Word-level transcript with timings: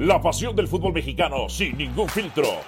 La 0.00 0.18
pasión 0.18 0.56
del 0.56 0.66
fútbol 0.66 0.94
mexicano 0.94 1.46
sin 1.50 1.76
ningún 1.76 2.08
filtro. 2.08 2.62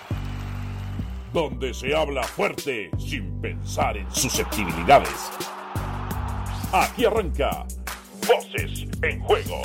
Donde 1.32 1.72
se 1.72 1.96
habla 1.96 2.22
fuerte 2.24 2.90
sin 2.98 3.40
pensar 3.40 3.96
en 3.96 4.14
susceptibilidades. 4.14 5.30
Aquí 6.74 7.06
arranca 7.06 7.66
Voces 8.28 8.86
en 9.00 9.18
Juego. 9.22 9.62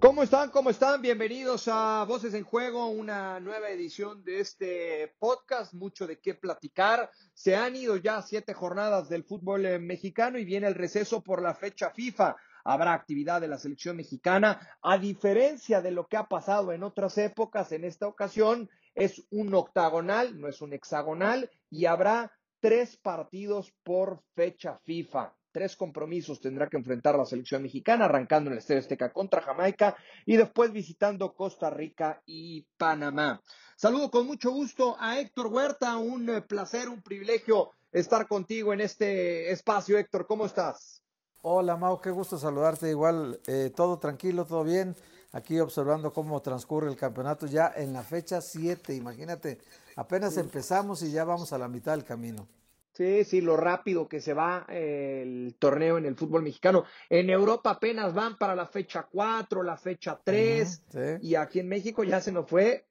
¿Cómo 0.00 0.24
están? 0.24 0.50
¿Cómo 0.50 0.70
están? 0.70 1.00
Bienvenidos 1.00 1.68
a 1.68 2.04
Voces 2.08 2.34
en 2.34 2.42
Juego, 2.42 2.88
una 2.88 3.38
nueva 3.38 3.68
edición 3.70 4.24
de 4.24 4.40
este 4.40 5.14
podcast, 5.20 5.72
mucho 5.72 6.08
de 6.08 6.18
qué 6.18 6.34
platicar. 6.34 7.12
Se 7.32 7.54
han 7.54 7.76
ido 7.76 7.96
ya 7.96 8.22
siete 8.22 8.54
jornadas 8.54 9.08
del 9.08 9.22
fútbol 9.22 9.66
eh, 9.66 9.78
mexicano 9.78 10.36
y 10.36 10.44
viene 10.44 10.66
el 10.66 10.74
receso 10.74 11.22
por 11.22 11.40
la 11.42 11.54
fecha 11.54 11.90
FIFA 11.90 12.34
habrá 12.64 12.94
actividad 12.94 13.40
de 13.40 13.48
la 13.48 13.58
selección 13.58 13.96
mexicana. 13.96 14.60
A 14.82 14.98
diferencia 14.98 15.80
de 15.80 15.90
lo 15.90 16.06
que 16.06 16.16
ha 16.16 16.28
pasado 16.28 16.72
en 16.72 16.82
otras 16.82 17.18
épocas, 17.18 17.72
en 17.72 17.84
esta 17.84 18.06
ocasión 18.06 18.68
es 18.94 19.24
un 19.30 19.54
octagonal, 19.54 20.38
no 20.40 20.48
es 20.48 20.60
un 20.60 20.72
hexagonal, 20.72 21.50
y 21.70 21.86
habrá 21.86 22.32
tres 22.60 22.96
partidos 22.96 23.72
por 23.82 24.22
fecha 24.34 24.78
FIFA. 24.84 25.34
Tres 25.52 25.74
compromisos 25.74 26.40
tendrá 26.40 26.68
que 26.68 26.76
enfrentar 26.76 27.16
la 27.16 27.24
selección 27.24 27.62
mexicana, 27.62 28.04
arrancando 28.04 28.48
en 28.48 28.52
el 28.52 28.58
Estadio 28.58 28.80
Azteca 28.80 29.12
contra 29.12 29.42
Jamaica 29.42 29.96
y 30.24 30.36
después 30.36 30.72
visitando 30.72 31.34
Costa 31.34 31.70
Rica 31.70 32.22
y 32.24 32.64
Panamá. 32.76 33.42
Saludo 33.74 34.12
con 34.12 34.26
mucho 34.26 34.52
gusto 34.52 34.96
a 35.00 35.18
Héctor 35.18 35.48
Huerta, 35.48 35.96
un 35.96 36.28
eh, 36.30 36.42
placer, 36.42 36.88
un 36.88 37.02
privilegio 37.02 37.72
estar 37.90 38.28
contigo 38.28 38.72
en 38.72 38.80
este 38.82 39.50
espacio. 39.50 39.98
Héctor, 39.98 40.26
¿cómo 40.28 40.46
estás? 40.46 41.02
Hola 41.42 41.76
Mau, 41.78 41.98
qué 42.02 42.10
gusto 42.10 42.36
saludarte. 42.36 42.90
Igual, 42.90 43.40
eh, 43.46 43.72
todo 43.74 43.98
tranquilo, 43.98 44.44
todo 44.44 44.62
bien. 44.62 44.94
Aquí 45.32 45.58
observando 45.58 46.12
cómo 46.12 46.42
transcurre 46.42 46.90
el 46.90 46.96
campeonato 46.96 47.46
ya 47.46 47.72
en 47.74 47.94
la 47.94 48.02
fecha 48.02 48.42
7. 48.42 48.94
Imagínate, 48.94 49.58
apenas 49.96 50.36
empezamos 50.36 51.02
y 51.02 51.12
ya 51.12 51.24
vamos 51.24 51.54
a 51.54 51.58
la 51.58 51.66
mitad 51.66 51.92
del 51.92 52.04
camino. 52.04 52.46
Sí, 52.92 53.24
sí, 53.24 53.40
lo 53.40 53.56
rápido 53.56 54.06
que 54.06 54.20
se 54.20 54.34
va 54.34 54.66
eh, 54.68 55.22
el 55.22 55.56
torneo 55.58 55.96
en 55.96 56.04
el 56.04 56.14
fútbol 56.14 56.42
mexicano. 56.42 56.84
En 57.08 57.30
Europa 57.30 57.70
apenas 57.70 58.12
van 58.12 58.36
para 58.36 58.54
la 58.54 58.66
fecha 58.66 59.08
4, 59.10 59.62
la 59.62 59.78
fecha 59.78 60.20
3. 60.22 60.82
Y 61.22 61.36
aquí 61.36 61.60
en 61.60 61.68
México 61.68 62.04
ya 62.04 62.20
se 62.20 62.32
nos 62.32 62.50
fue 62.50 62.86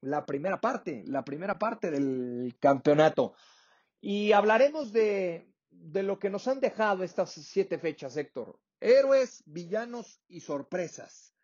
la 0.00 0.24
primera 0.24 0.62
parte, 0.62 1.04
la 1.08 1.24
primera 1.24 1.58
parte 1.58 1.90
del 1.90 2.56
campeonato. 2.58 3.34
Y 4.00 4.32
hablaremos 4.32 4.92
de, 4.92 5.51
de 5.72 6.02
lo 6.02 6.18
que 6.18 6.30
nos 6.30 6.46
han 6.48 6.60
dejado 6.60 7.02
estas 7.02 7.30
siete 7.30 7.78
fechas, 7.78 8.16
Héctor. 8.16 8.58
Héroes, 8.80 9.42
villanos 9.46 10.20
y 10.28 10.40
sorpresas. 10.40 11.34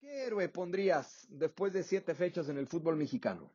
¿Qué 0.00 0.24
héroe 0.26 0.48
pondrías 0.48 1.26
después 1.28 1.72
de 1.72 1.82
siete 1.82 2.14
fechas 2.14 2.48
en 2.48 2.58
el 2.58 2.66
fútbol 2.66 2.96
mexicano? 2.96 3.50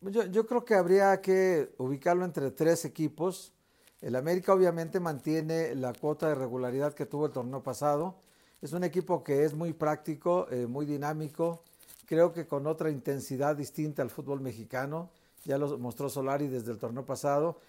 Yo, 0.00 0.24
yo 0.26 0.46
creo 0.46 0.64
que 0.64 0.74
habría 0.74 1.20
que 1.20 1.74
ubicarlo 1.78 2.24
entre 2.24 2.50
tres 2.50 2.84
equipos. 2.84 3.52
El 4.00 4.16
América 4.16 4.52
obviamente 4.52 5.00
mantiene 5.00 5.74
la 5.74 5.92
cuota 5.92 6.28
de 6.28 6.34
regularidad 6.34 6.94
que 6.94 7.06
tuvo 7.06 7.26
el 7.26 7.32
torneo 7.32 7.62
pasado. 7.62 8.20
Es 8.60 8.72
un 8.72 8.84
equipo 8.84 9.24
que 9.24 9.44
es 9.44 9.54
muy 9.54 9.72
práctico, 9.72 10.46
eh, 10.50 10.66
muy 10.66 10.84
dinámico, 10.84 11.62
creo 12.06 12.32
que 12.32 12.46
con 12.46 12.66
otra 12.66 12.90
intensidad 12.90 13.56
distinta 13.56 14.02
al 14.02 14.10
fútbol 14.10 14.40
mexicano. 14.40 15.10
Ya 15.44 15.58
lo 15.58 15.78
mostró 15.78 16.08
Solari 16.08 16.48
desde 16.48 16.72
el 16.72 16.78
torneo 16.78 17.06
pasado 17.06 17.60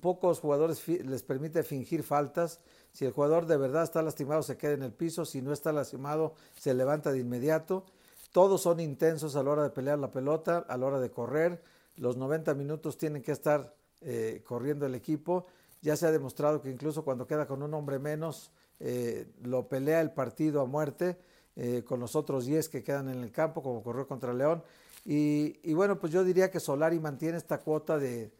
pocos 0.00 0.40
jugadores 0.40 0.86
les 0.86 1.22
permite 1.22 1.62
fingir 1.62 2.02
faltas. 2.02 2.60
Si 2.92 3.04
el 3.04 3.12
jugador 3.12 3.46
de 3.46 3.56
verdad 3.56 3.82
está 3.82 4.02
lastimado, 4.02 4.42
se 4.42 4.56
queda 4.56 4.72
en 4.72 4.82
el 4.82 4.92
piso. 4.92 5.24
Si 5.24 5.42
no 5.42 5.52
está 5.52 5.72
lastimado, 5.72 6.34
se 6.56 6.74
levanta 6.74 7.10
de 7.10 7.18
inmediato. 7.18 7.84
Todos 8.32 8.62
son 8.62 8.80
intensos 8.80 9.36
a 9.36 9.42
la 9.42 9.50
hora 9.50 9.62
de 9.64 9.70
pelear 9.70 9.98
la 9.98 10.10
pelota, 10.10 10.58
a 10.68 10.76
la 10.76 10.86
hora 10.86 11.00
de 11.00 11.10
correr. 11.10 11.62
Los 11.96 12.16
90 12.16 12.54
minutos 12.54 12.96
tienen 12.96 13.22
que 13.22 13.32
estar 13.32 13.74
eh, 14.00 14.42
corriendo 14.44 14.86
el 14.86 14.94
equipo. 14.94 15.46
Ya 15.82 15.96
se 15.96 16.06
ha 16.06 16.12
demostrado 16.12 16.62
que 16.62 16.70
incluso 16.70 17.04
cuando 17.04 17.26
queda 17.26 17.46
con 17.46 17.62
un 17.62 17.74
hombre 17.74 17.98
menos, 17.98 18.52
eh, 18.78 19.26
lo 19.42 19.68
pelea 19.68 20.00
el 20.00 20.12
partido 20.12 20.60
a 20.60 20.66
muerte 20.66 21.18
eh, 21.56 21.82
con 21.84 22.00
los 22.00 22.16
otros 22.16 22.46
10 22.46 22.68
que 22.68 22.82
quedan 22.82 23.08
en 23.08 23.22
el 23.22 23.32
campo, 23.32 23.62
como 23.62 23.78
ocurrió 23.78 24.06
contra 24.06 24.32
León. 24.32 24.62
Y, 25.04 25.58
y 25.62 25.74
bueno, 25.74 25.98
pues 25.98 26.12
yo 26.12 26.24
diría 26.24 26.50
que 26.50 26.60
Solari 26.60 27.00
mantiene 27.00 27.36
esta 27.36 27.58
cuota 27.58 27.98
de, 27.98 28.32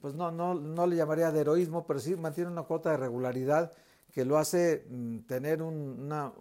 pues 0.00 0.14
no, 0.14 0.30
no, 0.30 0.54
no 0.54 0.86
le 0.86 0.96
llamaría 0.96 1.32
de 1.32 1.40
heroísmo, 1.40 1.86
pero 1.86 1.98
sí 1.98 2.14
mantiene 2.16 2.50
una 2.50 2.62
cuota 2.62 2.90
de 2.90 2.98
regularidad 2.98 3.72
que 4.12 4.24
lo 4.24 4.38
hace 4.38 4.86
mm, 4.88 5.20
tener 5.20 5.62
una 5.62 6.32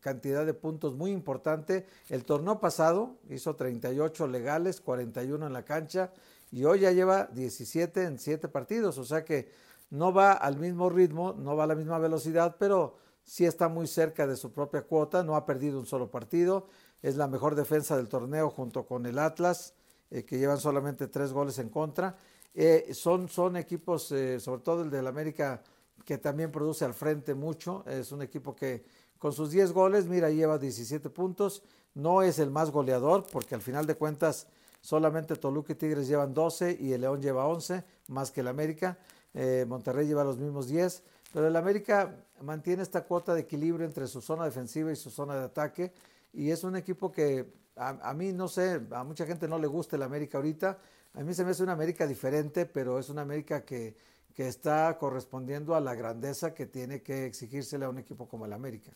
cantidad 0.00 0.46
de 0.46 0.54
puntos 0.54 0.94
muy 0.94 1.10
importante. 1.10 1.86
El 2.08 2.24
torneo 2.24 2.60
pasado 2.60 3.16
hizo 3.28 3.56
38 3.56 4.26
legales, 4.28 4.80
41 4.80 5.46
en 5.46 5.52
la 5.52 5.64
cancha 5.64 6.12
y 6.50 6.64
hoy 6.64 6.80
ya 6.80 6.92
lleva 6.92 7.26
17 7.26 8.04
en 8.04 8.18
7 8.18 8.48
partidos, 8.48 8.98
o 8.98 9.04
sea 9.04 9.24
que 9.24 9.50
no 9.90 10.12
va 10.12 10.32
al 10.32 10.58
mismo 10.58 10.90
ritmo, 10.90 11.32
no 11.32 11.56
va 11.56 11.64
a 11.64 11.66
la 11.66 11.74
misma 11.74 11.98
velocidad, 11.98 12.56
pero 12.58 12.96
sí 13.24 13.44
está 13.44 13.68
muy 13.68 13.86
cerca 13.86 14.26
de 14.26 14.36
su 14.36 14.52
propia 14.52 14.82
cuota, 14.82 15.22
no 15.22 15.36
ha 15.36 15.46
perdido 15.46 15.78
un 15.78 15.86
solo 15.86 16.10
partido, 16.10 16.68
es 17.02 17.16
la 17.16 17.28
mejor 17.28 17.54
defensa 17.54 17.96
del 17.96 18.08
torneo 18.08 18.50
junto 18.50 18.86
con 18.86 19.06
el 19.06 19.18
Atlas, 19.18 19.74
eh, 20.10 20.24
que 20.24 20.38
llevan 20.38 20.58
solamente 20.58 21.06
tres 21.08 21.32
goles 21.32 21.58
en 21.58 21.68
contra 21.68 22.16
eh, 22.60 22.92
son, 22.92 23.28
son 23.28 23.56
equipos, 23.56 24.10
eh, 24.10 24.40
sobre 24.40 24.62
todo 24.62 24.82
el 24.82 24.90
del 24.90 25.06
América, 25.06 25.62
que 26.04 26.18
también 26.18 26.50
produce 26.50 26.84
al 26.84 26.92
frente 26.92 27.32
mucho. 27.32 27.84
Es 27.86 28.10
un 28.10 28.20
equipo 28.20 28.56
que 28.56 28.84
con 29.16 29.32
sus 29.32 29.52
10 29.52 29.70
goles, 29.70 30.06
mira, 30.06 30.28
lleva 30.28 30.58
17 30.58 31.08
puntos. 31.08 31.62
No 31.94 32.20
es 32.20 32.40
el 32.40 32.50
más 32.50 32.72
goleador, 32.72 33.24
porque 33.30 33.54
al 33.54 33.60
final 33.62 33.86
de 33.86 33.94
cuentas 33.94 34.48
solamente 34.80 35.36
Toluca 35.36 35.72
y 35.72 35.76
Tigres 35.76 36.08
llevan 36.08 36.34
12 36.34 36.78
y 36.80 36.92
el 36.92 37.02
León 37.02 37.22
lleva 37.22 37.46
11, 37.46 37.84
más 38.08 38.32
que 38.32 38.40
el 38.40 38.48
América. 38.48 38.98
Eh, 39.34 39.64
Monterrey 39.68 40.08
lleva 40.08 40.24
los 40.24 40.36
mismos 40.36 40.66
10. 40.66 41.04
Pero 41.32 41.46
el 41.46 41.54
América 41.54 42.16
mantiene 42.42 42.82
esta 42.82 43.04
cuota 43.04 43.34
de 43.34 43.42
equilibrio 43.42 43.86
entre 43.86 44.08
su 44.08 44.20
zona 44.20 44.44
defensiva 44.44 44.90
y 44.90 44.96
su 44.96 45.10
zona 45.10 45.36
de 45.36 45.44
ataque. 45.44 45.92
Y 46.32 46.50
es 46.50 46.64
un 46.64 46.74
equipo 46.74 47.12
que 47.12 47.52
a, 47.76 47.90
a 48.10 48.14
mí, 48.14 48.32
no 48.32 48.48
sé, 48.48 48.80
a 48.90 49.04
mucha 49.04 49.26
gente 49.26 49.46
no 49.46 49.60
le 49.60 49.68
gusta 49.68 49.94
el 49.94 50.02
América 50.02 50.38
ahorita 50.38 50.76
a 51.14 51.22
mí 51.22 51.34
se 51.34 51.44
me 51.44 51.50
hace 51.50 51.62
una 51.62 51.72
América 51.72 52.06
diferente, 52.06 52.66
pero 52.66 52.98
es 52.98 53.08
una 53.08 53.22
América 53.22 53.64
que, 53.64 53.96
que 54.34 54.48
está 54.48 54.96
correspondiendo 54.98 55.74
a 55.74 55.80
la 55.80 55.94
grandeza 55.94 56.54
que 56.54 56.66
tiene 56.66 57.02
que 57.02 57.26
exigírsele 57.26 57.84
a 57.84 57.88
un 57.88 57.98
equipo 57.98 58.28
como 58.28 58.46
el 58.46 58.52
América. 58.52 58.92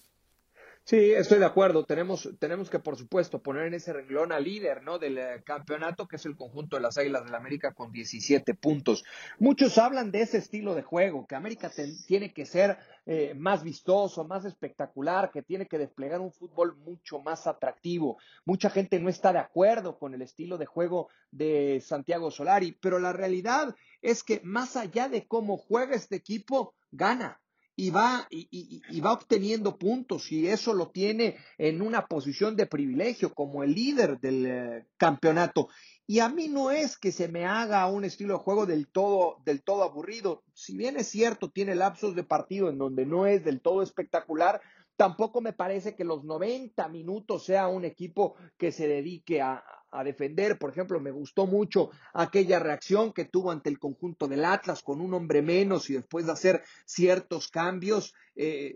Sí, 0.84 1.12
estoy 1.12 1.38
de 1.38 1.44
acuerdo. 1.44 1.84
Tenemos, 1.84 2.28
tenemos 2.40 2.68
que, 2.68 2.80
por 2.80 2.96
supuesto, 2.96 3.40
poner 3.40 3.66
en 3.66 3.74
ese 3.74 3.92
renglón 3.92 4.32
al 4.32 4.42
líder 4.42 4.82
¿no? 4.82 4.98
del 4.98 5.16
eh, 5.16 5.42
campeonato, 5.44 6.08
que 6.08 6.16
es 6.16 6.26
el 6.26 6.34
conjunto 6.34 6.74
de 6.74 6.82
las 6.82 6.98
Águilas 6.98 7.24
del 7.24 7.36
América 7.36 7.72
con 7.72 7.92
17 7.92 8.54
puntos. 8.54 9.04
Muchos 9.38 9.78
hablan 9.78 10.10
de 10.10 10.22
ese 10.22 10.38
estilo 10.38 10.74
de 10.74 10.82
juego, 10.82 11.24
que 11.28 11.36
América 11.36 11.70
tiene 12.08 12.34
que 12.34 12.46
ser 12.46 12.78
eh, 13.06 13.32
más 13.36 13.62
vistoso, 13.62 14.24
más 14.24 14.44
espectacular, 14.44 15.30
que 15.30 15.42
tiene 15.42 15.66
que 15.66 15.78
desplegar 15.78 16.20
un 16.20 16.32
fútbol 16.32 16.76
mucho 16.76 17.20
más 17.20 17.46
atractivo. 17.46 18.18
Mucha 18.44 18.68
gente 18.68 18.98
no 18.98 19.08
está 19.08 19.32
de 19.32 19.38
acuerdo 19.38 20.00
con 20.00 20.14
el 20.14 20.22
estilo 20.22 20.58
de 20.58 20.66
juego 20.66 21.10
de 21.30 21.80
Santiago 21.80 22.32
Solari, 22.32 22.76
pero 22.80 22.98
la 22.98 23.12
realidad 23.12 23.76
es 24.00 24.24
que 24.24 24.40
más 24.42 24.76
allá 24.76 25.08
de 25.08 25.28
cómo 25.28 25.58
juega 25.58 25.94
este 25.94 26.16
equipo, 26.16 26.74
gana 26.90 27.40
y 27.74 27.90
va, 27.90 28.26
y, 28.30 29.00
va 29.00 29.12
obteniendo 29.12 29.78
puntos 29.78 30.30
y 30.30 30.46
eso 30.46 30.74
lo 30.74 30.90
tiene 30.90 31.36
en 31.56 31.80
una 31.80 32.06
posición 32.06 32.54
de 32.54 32.66
privilegio 32.66 33.32
como 33.32 33.62
el 33.62 33.74
líder 33.74 34.20
del 34.20 34.46
eh, 34.46 34.86
campeonato. 34.96 35.68
Y 36.06 36.18
a 36.18 36.28
mí 36.28 36.48
no 36.48 36.70
es 36.70 36.98
que 36.98 37.12
se 37.12 37.28
me 37.28 37.46
haga 37.46 37.86
un 37.86 38.04
estilo 38.04 38.34
de 38.34 38.40
juego 38.40 38.66
del 38.66 38.88
todo, 38.88 39.38
del 39.44 39.62
todo 39.62 39.84
aburrido. 39.84 40.42
Si 40.52 40.76
bien 40.76 40.96
es 40.96 41.08
cierto, 41.08 41.50
tiene 41.50 41.74
lapsos 41.74 42.14
de 42.14 42.24
partido 42.24 42.68
en 42.68 42.76
donde 42.76 43.06
no 43.06 43.26
es 43.26 43.44
del 43.44 43.60
todo 43.62 43.82
espectacular, 43.82 44.60
tampoco 44.96 45.40
me 45.40 45.52
parece 45.52 45.94
que 45.94 46.04
los 46.04 46.24
90 46.24 46.88
minutos 46.88 47.44
sea 47.44 47.68
un 47.68 47.84
equipo 47.84 48.36
que 48.56 48.72
se 48.72 48.86
dedique 48.86 49.40
a, 49.40 49.64
a 49.92 50.02
defender. 50.02 50.58
Por 50.58 50.70
ejemplo, 50.70 50.98
me 50.98 51.10
gustó 51.10 51.46
mucho 51.46 51.90
aquella 52.12 52.58
reacción 52.58 53.12
que 53.12 53.26
tuvo 53.26 53.50
ante 53.50 53.70
el 53.70 53.78
conjunto 53.78 54.26
del 54.26 54.44
Atlas 54.44 54.82
con 54.82 55.00
un 55.00 55.14
hombre 55.14 55.42
menos 55.42 55.88
y 55.90 55.94
después 55.94 56.26
de 56.26 56.32
hacer 56.32 56.62
ciertos 56.84 57.48
cambios, 57.48 58.14
eh, 58.34 58.74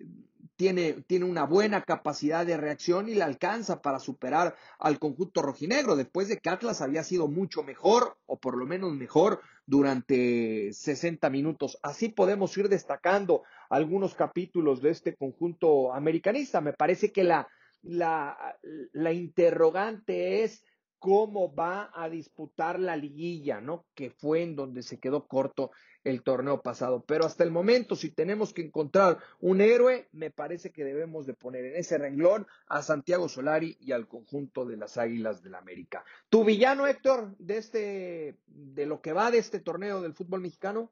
tiene, 0.57 0.95
tiene 1.07 1.27
una 1.27 1.45
buena 1.45 1.83
capacidad 1.83 2.45
de 2.45 2.57
reacción 2.57 3.09
y 3.09 3.15
le 3.15 3.23
alcanza 3.23 3.83
para 3.83 3.99
superar 3.99 4.57
al 4.79 4.99
conjunto 4.99 5.43
rojinegro, 5.43 5.97
después 5.97 6.29
de 6.29 6.39
que 6.39 6.49
Atlas 6.49 6.81
había 6.81 7.05
sido 7.05 7.29
mucho 7.29 7.63
mejor, 7.63 8.17
o 8.27 8.39
por 8.39 8.57
lo 8.57 8.67
menos 8.67 8.93
mejor, 8.93 9.41
durante 9.67 10.73
60 10.73 11.29
minutos. 11.31 11.79
Así 11.83 12.09
podemos 12.09 12.57
ir 12.57 12.69
destacando 12.69 13.43
algunos 13.69 14.15
capítulos 14.15 14.81
de 14.81 14.91
este 14.91 15.15
conjunto 15.15 15.93
americanista. 15.93 16.61
Me 16.61 16.73
parece 16.73 17.13
que 17.13 17.25
la, 17.25 17.49
la, 17.83 18.57
la 18.93 19.13
interrogante 19.13 20.43
es 20.43 20.65
cómo 20.99 21.55
va 21.55 21.91
a 21.95 22.09
disputar 22.09 22.81
la 22.81 22.97
liguilla, 22.97 23.61
¿no? 23.61 23.85
Que 23.95 24.11
fue 24.11 24.43
en 24.43 24.57
donde 24.57 24.83
se 24.83 24.99
quedó 24.99 25.27
corto 25.27 25.71
el 26.07 26.23
torneo 26.23 26.63
pasado. 26.63 27.05
Pero 27.05 27.27
hasta 27.27 27.43
el 27.43 27.51
momento, 27.51 27.97
si 27.97 28.11
tenemos 28.11 28.53
que 28.53 28.63
encontrar 28.63 29.19
un 29.41 29.61
héroe, 29.61 30.09
me 30.13 30.31
parece 30.31 30.71
que 30.71 30.85
debemos 30.85 31.27
de 31.27 31.35
poner 31.35 31.65
en 31.65 31.77
ese 31.77 31.99
renglón 31.99 32.47
a 32.69 32.83
Santiago 32.83 33.29
Solari 33.29 33.77
y 33.81 33.91
al 33.91 34.07
conjunto 34.07 34.65
de 34.65 34.77
las 34.77 34.97
Águilas 34.99 35.43
del 35.43 35.53
la 35.53 35.59
América. 35.59 36.05
¿Tu 36.29 36.45
villano, 36.45 36.87
Héctor, 36.87 37.35
de 37.39 37.57
este, 37.57 38.37
de 38.47 38.87
lo 38.87 39.01
que 39.01 39.13
va 39.13 39.31
de 39.31 39.39
este 39.39 39.59
torneo 39.59 40.01
del 40.01 40.15
fútbol 40.15 40.41
mexicano? 40.41 40.91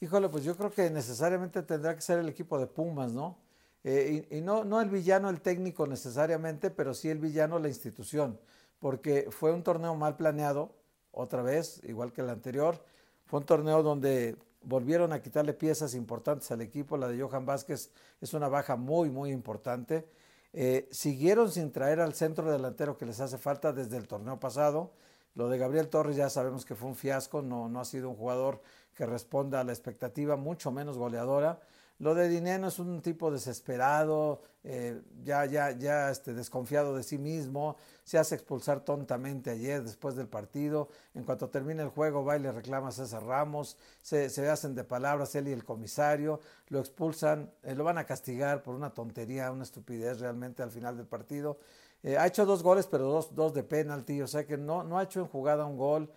Híjole, 0.00 0.28
pues 0.30 0.44
yo 0.44 0.56
creo 0.56 0.70
que 0.70 0.88
necesariamente 0.90 1.62
tendrá 1.62 1.94
que 1.94 2.00
ser 2.00 2.18
el 2.18 2.28
equipo 2.28 2.58
de 2.58 2.66
Pumas, 2.66 3.12
¿no? 3.12 3.38
Eh, 3.84 4.26
y, 4.30 4.40
no, 4.40 4.64
no 4.64 4.80
el 4.80 4.88
villano, 4.88 5.28
el 5.30 5.40
técnico 5.40 5.86
necesariamente, 5.86 6.70
pero 6.70 6.94
sí 6.94 7.08
el 7.08 7.18
villano, 7.18 7.58
la 7.58 7.68
institución, 7.68 8.40
porque 8.78 9.28
fue 9.30 9.52
un 9.52 9.62
torneo 9.62 9.94
mal 9.94 10.16
planeado, 10.16 10.74
otra 11.12 11.42
vez, 11.42 11.80
igual 11.84 12.12
que 12.12 12.20
el 12.20 12.30
anterior. 12.30 12.82
Fue 13.26 13.40
un 13.40 13.46
torneo 13.46 13.82
donde 13.82 14.36
volvieron 14.62 15.12
a 15.12 15.20
quitarle 15.20 15.52
piezas 15.52 15.94
importantes 15.94 16.50
al 16.50 16.60
equipo. 16.60 16.96
La 16.96 17.08
de 17.08 17.20
Johan 17.20 17.44
Vázquez 17.44 17.90
es 18.20 18.34
una 18.34 18.48
baja 18.48 18.76
muy, 18.76 19.10
muy 19.10 19.30
importante. 19.30 20.08
Eh, 20.52 20.88
siguieron 20.90 21.50
sin 21.50 21.72
traer 21.72 22.00
al 22.00 22.14
centro 22.14 22.50
delantero 22.50 22.96
que 22.96 23.04
les 23.04 23.20
hace 23.20 23.36
falta 23.36 23.72
desde 23.72 23.96
el 23.96 24.06
torneo 24.06 24.38
pasado. 24.38 24.92
Lo 25.34 25.48
de 25.48 25.58
Gabriel 25.58 25.88
Torres 25.88 26.16
ya 26.16 26.30
sabemos 26.30 26.64
que 26.64 26.74
fue 26.74 26.88
un 26.88 26.94
fiasco, 26.94 27.42
no, 27.42 27.68
no 27.68 27.80
ha 27.80 27.84
sido 27.84 28.08
un 28.08 28.16
jugador 28.16 28.62
que 28.94 29.04
responda 29.04 29.60
a 29.60 29.64
la 29.64 29.72
expectativa, 29.72 30.36
mucho 30.36 30.70
menos 30.70 30.96
goleadora. 30.96 31.60
Lo 31.98 32.14
de 32.14 32.28
Dineno 32.28 32.68
es 32.68 32.78
un 32.78 33.00
tipo 33.00 33.30
desesperado, 33.30 34.42
eh, 34.64 35.00
ya, 35.24 35.46
ya, 35.46 35.70
ya 35.70 36.10
este, 36.10 36.34
desconfiado 36.34 36.94
de 36.94 37.02
sí 37.02 37.16
mismo, 37.16 37.76
se 38.04 38.18
hace 38.18 38.34
expulsar 38.34 38.80
tontamente 38.80 39.50
ayer 39.50 39.82
después 39.82 40.14
del 40.14 40.28
partido. 40.28 40.90
En 41.14 41.24
cuanto 41.24 41.48
termina 41.48 41.82
el 41.82 41.88
juego, 41.88 42.22
va 42.22 42.36
y 42.36 42.40
le 42.40 42.52
reclama 42.52 42.88
a 42.88 42.92
César 42.92 43.24
Ramos, 43.24 43.78
se, 44.02 44.26
hacen 44.50 44.74
de 44.74 44.84
palabras 44.84 45.34
él 45.36 45.48
y 45.48 45.52
el 45.52 45.64
comisario, 45.64 46.40
lo 46.68 46.80
expulsan, 46.80 47.50
eh, 47.62 47.74
lo 47.74 47.84
van 47.84 47.96
a 47.96 48.04
castigar 48.04 48.62
por 48.62 48.74
una 48.74 48.92
tontería, 48.92 49.50
una 49.50 49.62
estupidez 49.62 50.20
realmente 50.20 50.62
al 50.62 50.70
final 50.70 50.98
del 50.98 51.06
partido. 51.06 51.58
Eh, 52.02 52.18
ha 52.18 52.26
hecho 52.26 52.44
dos 52.44 52.62
goles, 52.62 52.86
pero 52.86 53.04
dos, 53.04 53.34
dos 53.34 53.54
de 53.54 53.62
penalti, 53.62 54.20
o 54.20 54.26
sea 54.26 54.46
que 54.46 54.58
no, 54.58 54.84
no 54.84 54.98
ha 54.98 55.04
hecho 55.04 55.20
en 55.20 55.28
jugada 55.28 55.64
un 55.64 55.78
gol. 55.78 56.10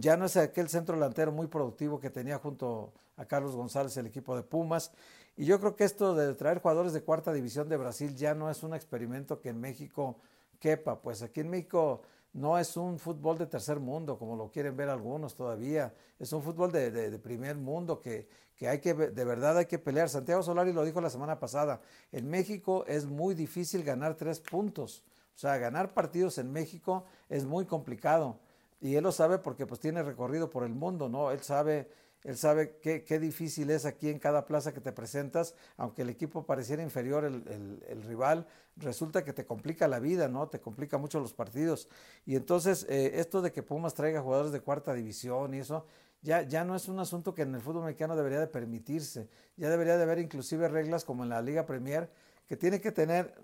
Ya 0.00 0.18
no 0.18 0.26
es 0.26 0.36
aquel 0.36 0.68
centro 0.68 0.94
delantero 0.94 1.32
muy 1.32 1.46
productivo 1.46 1.98
que 1.98 2.10
tenía 2.10 2.38
junto 2.38 2.92
a 3.16 3.26
Carlos 3.26 3.54
González 3.54 3.96
el 3.96 4.06
equipo 4.06 4.36
de 4.36 4.42
Pumas. 4.42 4.92
Y 5.36 5.44
yo 5.44 5.58
creo 5.60 5.76
que 5.76 5.84
esto 5.84 6.14
de 6.14 6.34
traer 6.34 6.60
jugadores 6.60 6.92
de 6.92 7.02
cuarta 7.02 7.32
división 7.32 7.68
de 7.68 7.76
Brasil 7.76 8.14
ya 8.14 8.34
no 8.34 8.50
es 8.50 8.62
un 8.62 8.74
experimento 8.74 9.40
que 9.40 9.48
en 9.48 9.60
México 9.60 10.16
quepa. 10.58 11.00
Pues 11.00 11.22
aquí 11.22 11.40
en 11.40 11.50
México 11.50 12.02
no 12.34 12.58
es 12.58 12.76
un 12.76 12.98
fútbol 12.98 13.38
de 13.38 13.46
tercer 13.46 13.80
mundo, 13.80 14.18
como 14.18 14.36
lo 14.36 14.50
quieren 14.50 14.76
ver 14.76 14.88
algunos 14.88 15.34
todavía. 15.34 15.94
Es 16.18 16.32
un 16.32 16.42
fútbol 16.42 16.72
de, 16.72 17.18
primer 17.18 17.56
mundo 17.56 18.00
que, 18.00 18.28
que, 18.56 18.68
hay 18.68 18.80
que, 18.80 18.94
de 18.94 19.24
verdad 19.24 19.58
hay 19.58 19.66
que 19.66 19.78
pelear. 19.78 20.08
Santiago 20.08 20.42
Solari 20.42 20.72
lo 20.72 20.84
dijo 20.84 21.00
la 21.00 21.10
semana 21.10 21.38
pasada. 21.38 21.80
En 22.10 22.28
México 22.28 22.84
es 22.86 23.06
muy 23.06 23.34
difícil 23.34 23.82
ganar 23.84 24.14
tres 24.16 24.40
puntos. 24.40 25.02
O 25.34 25.38
sea, 25.38 25.56
ganar 25.58 25.94
partidos 25.94 26.38
en 26.38 26.52
México 26.52 27.04
es 27.28 27.44
muy 27.44 27.66
complicado. 27.66 28.38
Y 28.80 28.96
él 28.96 29.04
lo 29.04 29.12
sabe 29.12 29.38
porque 29.38 29.66
pues 29.66 29.80
tiene 29.80 30.02
recorrido 30.02 30.50
por 30.50 30.64
el 30.64 30.74
mundo, 30.74 31.08
¿no? 31.08 31.30
Él 31.30 31.40
sabe, 31.42 31.88
él 32.24 32.36
sabe 32.36 32.78
qué, 32.80 33.18
difícil 33.18 33.70
es 33.70 33.84
aquí 33.84 34.08
en 34.08 34.20
cada 34.20 34.46
plaza 34.46 34.72
que 34.72 34.80
te 34.80 34.92
presentas, 34.92 35.54
aunque 35.76 36.02
el 36.02 36.10
equipo 36.10 36.46
pareciera 36.46 36.82
inferior, 36.82 37.24
el, 37.24 37.82
el, 37.88 38.02
rival, 38.04 38.46
resulta 38.76 39.24
que 39.24 39.32
te 39.32 39.44
complica 39.44 39.88
la 39.88 39.98
vida, 39.98 40.28
¿no? 40.28 40.48
Te 40.48 40.60
complica 40.60 40.98
mucho 40.98 41.18
los 41.18 41.32
partidos. 41.32 41.88
Y 42.24 42.36
entonces, 42.36 42.86
eh, 42.88 43.12
esto 43.14 43.42
de 43.42 43.50
que 43.50 43.64
Pumas 43.64 43.94
traiga 43.94 44.22
jugadores 44.22 44.52
de 44.52 44.60
cuarta 44.60 44.94
división 44.94 45.52
y 45.54 45.58
eso, 45.58 45.84
ya, 46.22 46.42
ya 46.42 46.62
no 46.62 46.76
es 46.76 46.86
un 46.86 47.00
asunto 47.00 47.34
que 47.34 47.42
en 47.42 47.56
el 47.56 47.60
fútbol 47.60 47.84
mexicano 47.84 48.14
debería 48.14 48.38
de 48.38 48.46
permitirse. 48.46 49.28
Ya 49.56 49.68
debería 49.68 49.96
de 49.96 50.04
haber 50.04 50.20
inclusive 50.20 50.68
reglas 50.68 51.04
como 51.04 51.24
en 51.24 51.30
la 51.30 51.42
Liga 51.42 51.66
Premier, 51.66 52.08
que 52.46 52.56
tiene 52.56 52.80
que 52.80 52.92
tener, 52.92 53.34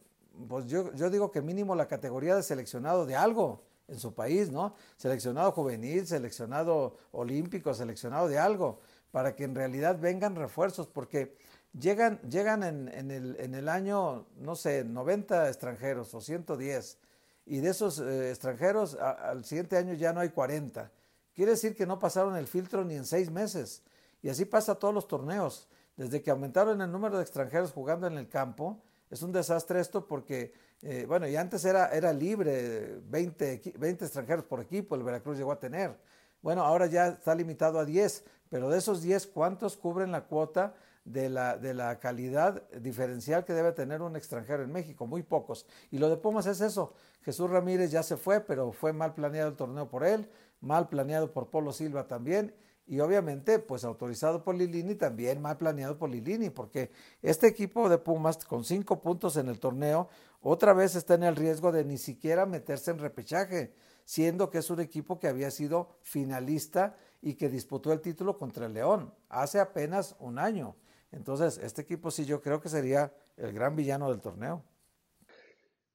pues 0.49 0.67
yo, 0.67 0.93
yo 0.95 1.11
digo 1.11 1.33
que 1.33 1.43
mínimo 1.43 1.75
la 1.75 1.89
categoría 1.89 2.37
de 2.37 2.45
seleccionado 2.45 3.07
de 3.07 3.17
algo 3.17 3.65
en 3.89 3.99
su 3.99 4.15
país, 4.15 4.51
¿no? 4.51 4.75
Seleccionado 4.97 5.53
juvenil, 5.53 6.07
seleccionado 6.07 6.99
olímpico, 7.13 7.75
seleccionado 7.75 8.29
de 8.29 8.39
algo, 8.39 8.81
para 9.11 9.35
que 9.35 9.45
en 9.45 9.55
realidad 9.55 9.99
vengan 9.99 10.37
refuerzos, 10.37 10.87
porque 10.87 11.37
llegan, 11.79 12.21
llegan 12.29 12.63
en, 12.63 12.89
en, 12.89 13.11
el, 13.11 13.37
en 13.41 13.55
el, 13.55 13.69
año, 13.69 14.27
no 14.37 14.55
sé, 14.55 14.85
90 14.85 15.49
extranjeros 15.49 16.13
o 16.15 16.21
110, 16.21 16.99
y 17.47 17.61
de 17.61 17.71
esos 17.71 17.99
eh, 17.99 18.31
extranjeros 18.31 18.95
al 18.95 19.45
siguiente 19.45 19.77
año 19.79 19.95
ya 19.95 20.13
no 20.13 20.21
hay 20.21 20.29
40. 20.29 20.93
Quiere 21.35 21.53
decir 21.53 21.75
que 21.75 21.87
no 21.87 21.99
pasaron 21.99 22.37
el 22.37 22.47
filtro 22.47 22.85
ni 22.85 22.95
en 22.95 23.07
seis 23.07 23.31
meses. 23.31 23.83
Y 24.23 24.29
así 24.29 24.45
pasa 24.45 24.73
a 24.73 24.75
todos 24.75 24.93
los 24.93 25.09
torneos. 25.09 25.69
Desde 25.97 26.21
que 26.23 26.31
aumentaron 26.31 26.81
el 26.83 26.93
número 26.93 27.17
de 27.17 27.23
extranjeros 27.23 27.73
jugando 27.73 28.07
en 28.07 28.19
el 28.19 28.29
campo, 28.29 28.83
es 29.11 29.23
un 29.23 29.33
desastre 29.33 29.81
esto 29.81 30.07
porque 30.07 30.53
eh, 30.81 31.07
bueno, 31.09 31.27
y 31.27 31.35
antes 31.35 31.65
era, 31.65 31.89
era 31.89 32.13
libre, 32.13 33.01
20, 33.09 33.75
20 33.79 34.05
extranjeros 34.05 34.45
por 34.45 34.61
equipo, 34.61 34.95
el 34.95 35.03
Veracruz 35.03 35.37
llegó 35.37 35.53
a 35.53 35.59
tener. 35.59 35.97
Bueno, 36.41 36.63
ahora 36.63 36.87
ya 36.87 37.09
está 37.09 37.35
limitado 37.35 37.81
a 37.81 37.85
10, 37.85 38.25
pero 38.49 38.71
de 38.71 38.79
esos 38.79 39.03
10, 39.03 39.27
¿cuántos 39.29 39.77
cubren 39.77 40.13
la 40.13 40.27
cuota 40.27 40.75
de 41.05 41.31
la, 41.31 41.57
de 41.57 41.75
la 41.75 41.99
calidad 41.99 42.63
diferencial 42.71 43.45
que 43.45 43.55
debe 43.55 43.73
tener 43.73 44.03
un 44.03 44.15
extranjero 44.15 44.63
en 44.63 44.71
México? 44.71 45.05
Muy 45.07 45.25
pocos. 45.25 45.67
Y 45.91 45.99
lo 45.99 46.09
de 46.09 46.17
Pumas 46.17 46.47
es 46.47 46.61
eso. 46.61 46.95
Jesús 47.23 47.51
Ramírez 47.51 47.91
ya 47.91 48.05
se 48.05 48.17
fue, 48.17 48.41
pero 48.41 48.71
fue 48.71 48.93
mal 48.93 49.15
planeado 49.15 49.51
el 49.51 49.57
torneo 49.57 49.89
por 49.89 50.05
él, 50.05 50.31
mal 50.61 50.89
planeado 50.89 51.33
por 51.33 51.51
Polo 51.51 51.73
Silva 51.73 52.07
también 52.07 52.55
y 52.89 53.01
obviamente 53.01 53.59
pues 53.59 53.85
autorizado 53.85 54.43
por 54.43 54.55
Lilini 54.55 54.95
también 54.95 55.43
mal 55.43 55.59
planeado 55.59 55.99
por 55.99 56.09
Lilini 56.09 56.49
porque 56.49 56.91
este 57.21 57.47
equipo 57.47 57.89
de 57.89 57.99
Pumas 57.99 58.45
con 58.45 58.65
cinco 58.65 59.01
puntos 59.01 59.37
en 59.37 59.49
el 59.49 59.61
torneo 59.61 60.09
otra 60.41 60.73
vez 60.73 60.97
está 60.97 61.15
en 61.15 61.25
el 61.25 61.37
riesgo 61.37 61.71
de 61.71 61.85
ni 61.85 61.99
siquiera 61.99 62.47
meterse 62.47 62.91
en 62.91 62.99
repechaje 62.99 63.75
siendo 64.05 64.49
que 64.49 64.59
es 64.59 64.71
un 64.71 64.81
equipo 64.81 65.21
que 65.21 65.29
había 65.29 65.51
sido 65.51 65.99
finalista 66.01 66.97
y 67.21 67.35
que 67.35 67.51
disputó 67.51 67.93
el 67.93 68.01
título 68.01 68.39
contra 68.39 68.67
el 68.67 68.73
León 68.73 69.15
hace 69.29 69.61
apenas 69.61 70.17
un 70.19 70.39
año 70.39 70.75
entonces 71.13 71.59
este 71.59 71.83
equipo 71.83 72.11
sí 72.11 72.25
yo 72.25 72.41
creo 72.41 72.61
que 72.61 72.71
sería 72.71 73.13
el 73.37 73.53
gran 73.53 73.77
villano 73.77 74.09
del 74.11 74.21
torneo 74.21 74.65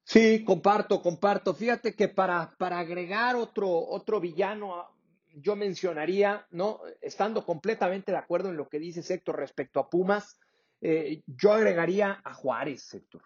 Sí, 0.06 0.44
comparto, 0.44 1.00
comparto. 1.00 1.54
Fíjate 1.54 1.94
que 1.94 2.08
para, 2.08 2.54
para 2.58 2.78
agregar 2.78 3.36
otro, 3.36 3.70
otro 3.70 4.20
villano 4.20 4.93
yo 5.34 5.56
mencionaría, 5.56 6.46
¿no? 6.50 6.80
Estando 7.00 7.44
completamente 7.44 8.12
de 8.12 8.18
acuerdo 8.18 8.50
en 8.50 8.56
lo 8.56 8.68
que 8.68 8.78
dice 8.78 9.12
Héctor 9.12 9.38
respecto 9.38 9.80
a 9.80 9.90
Pumas, 9.90 10.38
eh, 10.80 11.22
yo 11.26 11.52
agregaría 11.52 12.20
a 12.24 12.34
Juárez, 12.34 12.92
Héctor. 12.94 13.22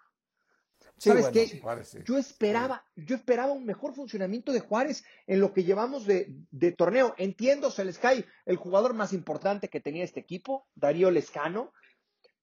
¿Sabes 0.96 1.28
qué? 1.28 1.62
Yo 2.04 2.18
esperaba, 2.18 2.84
yo 2.96 3.14
esperaba 3.14 3.52
un 3.52 3.64
mejor 3.64 3.94
funcionamiento 3.94 4.52
de 4.52 4.60
Juárez 4.60 5.04
en 5.28 5.38
lo 5.38 5.52
que 5.52 5.62
llevamos 5.62 6.06
de, 6.06 6.34
de, 6.50 6.72
torneo. 6.72 7.14
Entiendo, 7.18 7.70
se 7.70 7.84
les 7.84 7.98
cae 7.98 8.24
el 8.46 8.56
jugador 8.56 8.94
más 8.94 9.12
importante 9.12 9.68
que 9.68 9.80
tenía 9.80 10.02
este 10.02 10.18
equipo, 10.18 10.66
Darío 10.74 11.12
Lescano, 11.12 11.72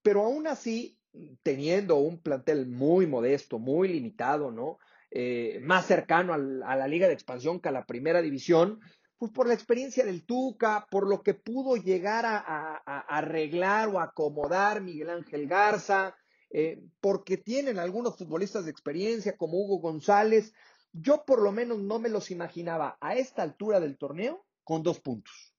pero 0.01 0.23
aún 0.23 0.47
así, 0.47 0.97
teniendo 1.43 1.97
un 1.97 2.21
plantel 2.21 2.67
muy 2.67 3.07
modesto, 3.07 3.59
muy 3.59 3.89
limitado, 3.89 4.51
¿no? 4.51 4.79
Eh, 5.11 5.59
más 5.61 5.85
cercano 5.85 6.33
a 6.33 6.75
la 6.75 6.87
liga 6.87 7.07
de 7.07 7.13
expansión 7.13 7.59
que 7.59 7.69
a 7.69 7.71
la 7.71 7.85
primera 7.85 8.21
división, 8.21 8.81
pues 9.17 9.31
por 9.31 9.47
la 9.47 9.53
experiencia 9.53 10.05
del 10.05 10.25
Tuca, 10.25 10.87
por 10.89 11.07
lo 11.07 11.23
que 11.23 11.33
pudo 11.33 11.77
llegar 11.77 12.25
a, 12.25 12.75
arreglar 13.07 13.89
o 13.89 13.99
acomodar 13.99 14.81
Miguel 14.81 15.09
Ángel 15.09 15.47
Garza, 15.47 16.15
eh, 16.49 16.83
porque 16.99 17.37
tienen 17.37 17.79
algunos 17.79 18.17
futbolistas 18.17 18.65
de 18.65 18.71
experiencia 18.71 19.37
como 19.37 19.57
Hugo 19.57 19.79
González. 19.79 20.53
Yo 20.91 21.23
por 21.25 21.41
lo 21.41 21.51
menos 21.51 21.79
no 21.79 21.99
me 21.99 22.09
los 22.09 22.31
imaginaba 22.31 22.97
a 22.99 23.15
esta 23.15 23.41
altura 23.41 23.79
del 23.79 23.97
torneo 23.97 24.45
con 24.63 24.83
dos 24.83 24.99
puntos. 24.99 25.53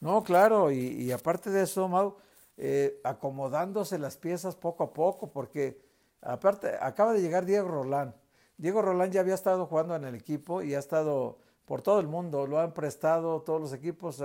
No, 0.00 0.22
claro, 0.22 0.70
y, 0.70 1.10
aparte 1.12 1.50
de 1.50 1.62
eso, 1.62 1.88
Mau, 1.88 2.16
eh, 2.56 3.00
acomodándose 3.04 3.98
las 3.98 4.18
piezas 4.18 4.54
poco 4.54 4.84
a 4.84 4.92
poco, 4.92 5.32
porque 5.32 5.80
aparte 6.20 6.76
acaba 6.80 7.14
de 7.14 7.22
llegar 7.22 7.46
Diego 7.46 7.68
Rolán. 7.68 8.14
Diego 8.58 8.82
Rolán 8.82 9.12
ya 9.12 9.20
había 9.20 9.34
estado 9.34 9.66
jugando 9.66 9.96
en 9.96 10.04
el 10.04 10.14
equipo 10.14 10.62
y 10.62 10.74
ha 10.74 10.78
estado 10.78 11.38
por 11.64 11.82
todo 11.82 12.00
el 12.00 12.06
mundo, 12.06 12.46
lo 12.46 12.60
han 12.60 12.72
prestado 12.72 13.40
todos 13.42 13.60
los 13.60 13.72
equipos, 13.72 14.22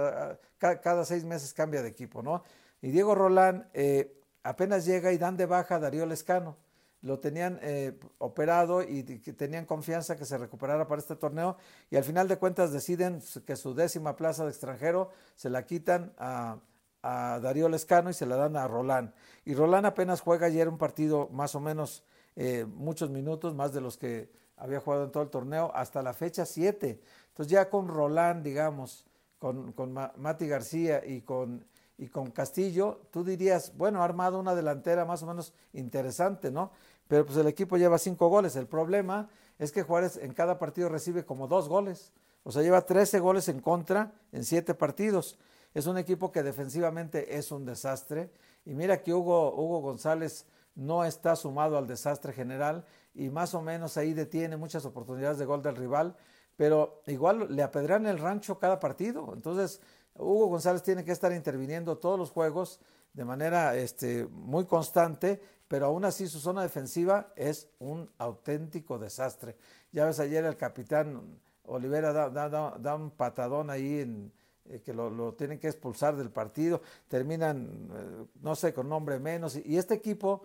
cada, 0.57 1.05
seis 1.05 1.23
meses 1.23 1.53
cambia 1.53 1.81
de 1.81 1.89
equipo, 1.89 2.21
¿no? 2.21 2.43
Y 2.81 2.91
Diego 2.91 3.15
Rolán 3.15 3.69
eh, 3.73 4.19
apenas 4.43 4.85
llega 4.85 5.11
y 5.11 5.17
dan 5.17 5.37
de 5.37 5.45
baja 5.45 5.75
a 5.75 5.79
Darío 5.79 6.05
Lescano. 6.05 6.57
Lo 7.01 7.19
tenían 7.19 7.59
eh, 7.61 7.97
operado 8.17 8.83
y, 8.83 9.03
tenían 9.03 9.65
confianza 9.65 10.17
que 10.17 10.25
se 10.25 10.37
recuperara 10.37 10.85
para 10.85 10.99
este 10.99 11.15
torneo 11.15 11.55
y 11.89 11.95
al 11.95 12.03
final 12.03 12.27
de 12.27 12.37
cuentas 12.37 12.73
deciden 12.73 13.21
que 13.45 13.55
su 13.55 13.73
décima 13.73 14.17
plaza 14.17 14.43
de 14.43 14.49
extranjero 14.49 15.09
se 15.35 15.49
la 15.49 15.65
quitan 15.65 16.13
a, 16.17 16.59
Darío 17.01 17.69
Lescano 17.69 18.09
y 18.09 18.13
se 18.13 18.25
la 18.25 18.35
dan 18.35 18.57
a 18.57 18.67
Rolán. 18.67 19.13
Y 19.45 19.53
Rolán 19.53 19.85
apenas 19.85 20.19
juega 20.19 20.47
ayer 20.47 20.67
un 20.67 20.77
partido 20.77 21.29
más 21.31 21.55
o 21.55 21.61
menos 21.61 22.03
eh, 22.35 22.65
muchos 22.67 23.09
minutos, 23.09 23.55
más 23.55 23.71
de 23.71 23.79
los 23.79 23.97
que 23.97 24.29
había 24.59 24.79
jugado 24.79 25.05
en 25.05 25.11
todo 25.11 25.23
el 25.23 25.29
torneo, 25.29 25.71
hasta 25.73 26.01
la 26.01 26.13
fecha 26.13 26.45
7. 26.45 26.99
Entonces 27.29 27.51
ya 27.51 27.69
con 27.69 27.87
Roland, 27.87 28.43
digamos, 28.43 29.05
con, 29.39 29.71
con 29.71 29.93
Mati 29.93 30.47
García 30.47 31.03
y 31.05 31.21
con, 31.21 31.65
y 31.97 32.07
con 32.07 32.31
Castillo, 32.31 33.01
tú 33.11 33.23
dirías, 33.23 33.75
bueno, 33.75 34.01
ha 34.01 34.05
armado 34.05 34.39
una 34.39 34.55
delantera 34.55 35.05
más 35.05 35.23
o 35.23 35.27
menos 35.27 35.53
interesante, 35.73 36.51
¿no? 36.51 36.71
Pero 37.07 37.25
pues 37.25 37.37
el 37.37 37.47
equipo 37.47 37.77
lleva 37.77 37.97
cinco 37.97 38.27
goles. 38.27 38.55
El 38.55 38.67
problema 38.67 39.29
es 39.57 39.71
que 39.71 39.83
Juárez 39.83 40.17
en 40.17 40.33
cada 40.33 40.59
partido 40.59 40.89
recibe 40.89 41.25
como 41.25 41.47
dos 41.47 41.67
goles. 41.67 42.13
O 42.43 42.51
sea, 42.51 42.61
lleva 42.61 42.85
13 42.85 43.19
goles 43.19 43.49
en 43.49 43.59
contra 43.59 44.13
en 44.31 44.43
siete 44.43 44.73
partidos. 44.73 45.37
Es 45.73 45.87
un 45.87 45.97
equipo 45.97 46.31
que 46.31 46.43
defensivamente 46.43 47.37
es 47.37 47.51
un 47.51 47.65
desastre. 47.65 48.31
Y 48.65 48.73
mira 48.73 49.01
que 49.01 49.13
Hugo, 49.13 49.53
Hugo 49.53 49.81
González 49.81 50.45
no 50.75 51.03
está 51.03 51.35
sumado 51.35 51.77
al 51.77 51.87
desastre 51.87 52.31
general 52.31 52.85
y 53.13 53.29
más 53.29 53.53
o 53.53 53.61
menos 53.61 53.97
ahí 53.97 54.13
detiene 54.13 54.57
muchas 54.57 54.85
oportunidades 54.85 55.37
de 55.37 55.45
gol 55.45 55.61
del 55.61 55.75
rival, 55.75 56.15
pero 56.55 57.01
igual 57.07 57.55
le 57.55 57.63
apedrean 57.63 58.05
el 58.05 58.19
rancho 58.19 58.59
cada 58.59 58.79
partido. 58.79 59.31
Entonces, 59.33 59.81
Hugo 60.15 60.47
González 60.47 60.83
tiene 60.83 61.05
que 61.05 61.11
estar 61.11 61.31
interviniendo 61.31 61.97
todos 61.97 62.19
los 62.19 62.31
juegos 62.31 62.79
de 63.13 63.25
manera 63.25 63.75
este, 63.75 64.27
muy 64.27 64.65
constante, 64.65 65.41
pero 65.67 65.87
aún 65.87 66.05
así 66.05 66.27
su 66.27 66.39
zona 66.39 66.61
defensiva 66.61 67.31
es 67.35 67.69
un 67.79 68.09
auténtico 68.17 68.99
desastre. 68.99 69.55
Ya 69.91 70.05
ves 70.05 70.19
ayer 70.19 70.45
el 70.45 70.57
capitán 70.57 71.39
Olivera 71.63 72.11
da, 72.11 72.95
un 72.95 73.11
patadón 73.11 73.69
ahí 73.69 73.99
en, 73.99 74.31
eh, 74.65 74.81
que 74.81 74.93
lo, 74.93 75.33
tienen 75.33 75.59
que 75.59 75.67
expulsar 75.67 76.15
del 76.15 76.31
partido, 76.31 76.81
terminan, 77.07 77.89
eh, 77.93 78.25
no 78.41 78.55
sé, 78.55 78.73
con 78.73 78.89
nombre 78.89 79.19
menos, 79.19 79.55
y, 79.55 79.77
este 79.77 79.93
equipo 79.93 80.43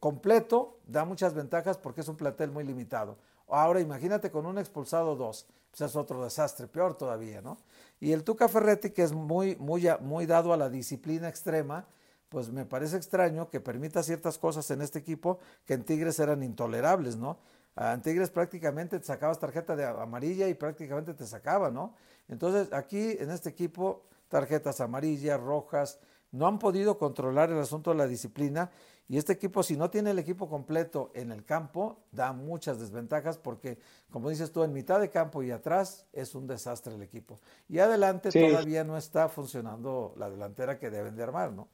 completo 0.00 0.78
da 0.86 1.04
muchas 1.04 1.34
ventajas 1.34 1.78
porque 1.78 2.02
es 2.02 2.08
un 2.08 2.16
plantel 2.16 2.50
muy 2.50 2.64
limitado. 2.64 3.16
Ahora 3.48 3.80
imagínate 3.80 4.30
con 4.30 4.46
un 4.46 4.58
expulsado 4.58 5.16
dos, 5.16 5.46
pues 5.70 5.80
es 5.82 5.96
otro 5.96 6.22
desastre, 6.24 6.66
peor 6.66 6.96
todavía, 6.96 7.40
¿no? 7.40 7.58
Y 8.00 8.12
el 8.12 8.24
Tuca 8.24 8.48
Ferretti, 8.48 8.90
que 8.90 9.02
es 9.02 9.12
muy, 9.12 9.56
muy, 9.56 9.88
muy 10.00 10.26
dado 10.26 10.52
a 10.52 10.56
la 10.56 10.68
disciplina 10.68 11.28
extrema, 11.28 11.86
pues 12.28 12.50
me 12.50 12.64
parece 12.64 12.96
extraño 12.96 13.48
que 13.48 13.60
permita 13.60 14.02
ciertas 14.02 14.38
cosas 14.38 14.70
en 14.70 14.82
este 14.82 14.98
equipo 14.98 15.38
que 15.66 15.74
en 15.74 15.84
Tigres 15.84 16.18
eran 16.18 16.42
intolerables, 16.42 17.16
¿no? 17.16 17.38
En 17.76 18.02
Tigres 18.02 18.30
prácticamente 18.30 18.98
te 18.98 19.04
sacabas 19.04 19.38
tarjeta 19.38 19.76
de 19.76 19.84
amarilla 19.84 20.48
y 20.48 20.54
prácticamente 20.54 21.14
te 21.14 21.26
sacaba, 21.26 21.70
¿no? 21.70 21.94
Entonces 22.28 22.72
aquí 22.72 23.16
en 23.18 23.30
este 23.30 23.50
equipo 23.50 24.02
tarjetas 24.28 24.80
amarillas, 24.80 25.40
rojas, 25.40 25.98
no 26.32 26.48
han 26.48 26.58
podido 26.58 26.98
controlar 26.98 27.50
el 27.50 27.58
asunto 27.58 27.90
de 27.90 27.96
la 27.96 28.08
disciplina 28.08 28.70
y 29.08 29.18
este 29.18 29.32
equipo 29.32 29.62
si 29.62 29.76
no 29.76 29.90
tiene 29.90 30.10
el 30.10 30.18
equipo 30.18 30.48
completo 30.48 31.10
en 31.14 31.30
el 31.30 31.44
campo 31.44 32.04
da 32.10 32.32
muchas 32.32 32.80
desventajas 32.80 33.38
porque 33.38 33.78
como 34.10 34.30
dices 34.30 34.52
tú 34.52 34.62
en 34.62 34.72
mitad 34.72 35.00
de 35.00 35.10
campo 35.10 35.42
y 35.42 35.50
atrás 35.50 36.06
es 36.12 36.34
un 36.34 36.46
desastre 36.46 36.94
el 36.94 37.02
equipo 37.02 37.40
y 37.68 37.78
adelante 37.78 38.30
todavía 38.30 38.84
no 38.84 38.96
está 38.96 39.28
funcionando 39.28 40.14
la 40.16 40.30
delantera 40.30 40.78
que 40.78 40.90
deben 40.90 41.16
de 41.16 41.22
armar, 41.22 41.52
¿no? 41.52 41.68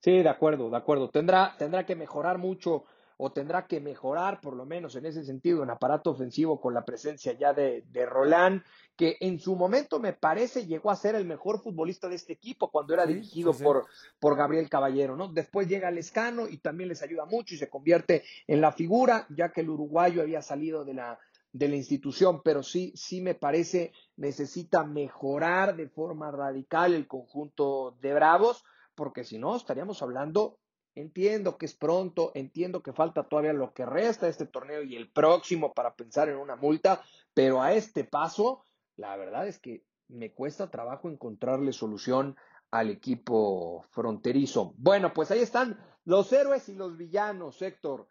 Sí, 0.00 0.22
de 0.22 0.28
acuerdo, 0.28 0.70
de 0.70 0.76
acuerdo. 0.76 1.08
Tendrá, 1.10 1.54
tendrá 1.58 1.84
que 1.84 1.96
mejorar 1.96 2.38
mucho 2.38 2.84
o 3.18 3.32
tendrá 3.32 3.66
que 3.66 3.80
mejorar, 3.80 4.40
por 4.40 4.54
lo 4.54 4.64
menos 4.64 4.94
en 4.94 5.04
ese 5.04 5.24
sentido, 5.24 5.62
en 5.62 5.70
aparato 5.70 6.10
ofensivo 6.10 6.60
con 6.60 6.72
la 6.72 6.84
presencia 6.84 7.32
ya 7.32 7.52
de, 7.52 7.84
de 7.90 8.06
Roland, 8.06 8.62
que 8.96 9.16
en 9.20 9.40
su 9.40 9.56
momento 9.56 9.98
me 9.98 10.12
parece 10.12 10.66
llegó 10.66 10.90
a 10.90 10.96
ser 10.96 11.16
el 11.16 11.24
mejor 11.24 11.60
futbolista 11.60 12.08
de 12.08 12.14
este 12.14 12.32
equipo 12.32 12.70
cuando 12.70 12.94
era 12.94 13.06
dirigido 13.06 13.52
Por, 13.52 13.86
por 14.20 14.36
Gabriel 14.36 14.68
Caballero, 14.68 15.16
¿no? 15.16 15.28
Después 15.28 15.68
llega 15.68 15.90
Lescano 15.90 16.48
y 16.48 16.58
también 16.58 16.88
les 16.88 17.02
ayuda 17.02 17.24
mucho 17.24 17.54
y 17.54 17.58
se 17.58 17.68
convierte 17.68 18.22
en 18.46 18.60
la 18.60 18.70
figura, 18.70 19.26
ya 19.30 19.50
que 19.50 19.62
el 19.62 19.70
uruguayo 19.70 20.22
había 20.22 20.40
salido 20.40 20.84
de 20.84 20.94
la, 20.94 21.18
de 21.52 21.68
la 21.68 21.76
institución, 21.76 22.40
pero 22.44 22.62
sí, 22.62 22.92
sí 22.94 23.20
me 23.20 23.34
parece 23.34 23.92
necesita 24.16 24.84
mejorar 24.84 25.76
de 25.76 25.88
forma 25.88 26.30
radical 26.30 26.94
el 26.94 27.08
conjunto 27.08 27.96
de 28.00 28.14
Bravos, 28.14 28.64
porque 28.94 29.24
si 29.24 29.38
no 29.38 29.56
estaríamos 29.56 30.02
hablando 30.02 30.58
Entiendo 30.98 31.58
que 31.58 31.66
es 31.66 31.74
pronto, 31.74 32.32
entiendo 32.34 32.82
que 32.82 32.92
falta 32.92 33.22
todavía 33.22 33.52
lo 33.52 33.72
que 33.72 33.86
resta 33.86 34.26
de 34.26 34.32
este 34.32 34.46
torneo 34.46 34.82
y 34.82 34.96
el 34.96 35.08
próximo 35.08 35.72
para 35.72 35.94
pensar 35.94 36.28
en 36.28 36.36
una 36.36 36.56
multa, 36.56 37.00
pero 37.32 37.62
a 37.62 37.72
este 37.72 38.02
paso, 38.02 38.64
la 38.96 39.16
verdad 39.16 39.46
es 39.46 39.60
que 39.60 39.84
me 40.08 40.32
cuesta 40.32 40.72
trabajo 40.72 41.08
encontrarle 41.08 41.72
solución 41.72 42.34
al 42.72 42.90
equipo 42.90 43.86
fronterizo. 43.90 44.74
Bueno, 44.76 45.12
pues 45.14 45.30
ahí 45.30 45.38
están 45.38 45.78
los 46.04 46.32
héroes 46.32 46.68
y 46.68 46.74
los 46.74 46.96
villanos, 46.96 47.62
Héctor. 47.62 48.08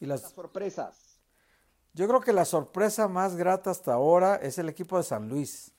Y 0.00 0.06
las, 0.06 0.30
sorpresas. 0.30 1.20
Yo 1.92 2.08
creo 2.08 2.22
que 2.22 2.32
la 2.32 2.46
sorpresa 2.46 3.06
más 3.06 3.36
grata 3.36 3.70
hasta 3.70 3.92
ahora 3.92 4.36
es 4.36 4.56
el 4.56 4.70
equipo 4.70 4.96
de 4.96 5.02
San 5.02 5.28
Luis. 5.28 5.74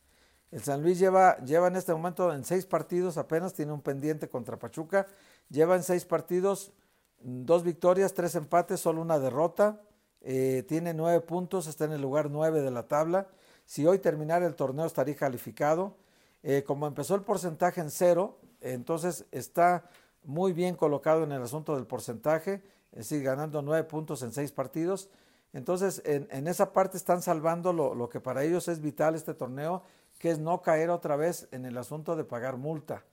El 0.52 0.62
San 0.62 0.84
Luis 0.84 1.00
lleva, 1.00 1.40
lleva 1.40 1.70
en 1.70 1.76
este 1.76 1.92
momento 1.92 2.32
en 2.32 2.44
seis 2.44 2.68
partidos 2.68 3.18
apenas, 3.18 3.56
tiene 3.56 3.72
un 3.72 3.82
pendiente 3.82 4.30
contra 4.30 4.60
Pachuca 4.60 5.08
Llevan 5.50 5.84
seis 5.84 6.06
partidos, 6.06 6.72
dos 7.20 7.64
victorias, 7.64 8.14
tres 8.14 8.36
empates, 8.36 8.80
solo 8.80 9.02
una 9.02 9.20
derrota. 9.20 9.82
Eh, 10.22 10.64
tiene 10.68 10.94
nueve 10.94 11.22
puntos, 11.22 11.68
está 11.68 11.86
en 11.86 11.92
el 11.94 12.02
lugar 12.02 12.30
nueve 12.30 12.62
de 12.62 12.72
la 12.72 12.88
tabla. 12.88 13.28
Si 13.66 13.86
hoy 13.86 14.00
terminara 14.00 14.46
el 14.46 14.56
torneo 14.56 14.86
estaría 14.86 15.16
calificado. 15.16 15.96
Eh, 16.44 16.64
como 16.64 16.88
empezó 16.88 17.16
el 17.16 17.22
porcentaje 17.22 17.80
en 17.80 17.90
cero, 17.90 18.38
entonces 18.60 19.26
está 19.32 19.90
muy 20.24 20.54
bien 20.54 20.76
colocado 20.76 21.24
en 21.24 21.32
el 21.32 21.42
asunto 21.42 21.76
del 21.76 21.86
porcentaje, 21.86 22.62
es 22.92 23.10
decir, 23.10 23.24
ganando 23.24 23.62
nueve 23.62 23.86
puntos 23.86 24.24
en 24.24 24.34
seis 24.34 24.52
partidos. 24.52 25.10
Entonces, 25.54 26.02
en, 26.06 26.48
esa 26.48 26.74
parte 26.74 26.98
están 26.98 27.22
salvando 27.22 27.74
lo, 27.74 27.94
lo, 27.94 28.10
que 28.10 28.20
para 28.20 28.44
ellos 28.44 28.68
es 28.68 28.82
vital 28.82 29.16
este 29.16 29.34
torneo, 29.34 29.84
que 30.18 30.32
es 30.32 30.40
no 30.40 30.62
caer 30.62 30.90
otra 30.90 31.16
vez 31.16 31.48
en 31.52 31.66
el 31.66 31.78
asunto 31.78 32.16
de 32.16 32.24
pagar 32.24 32.58
multa. 32.58 33.04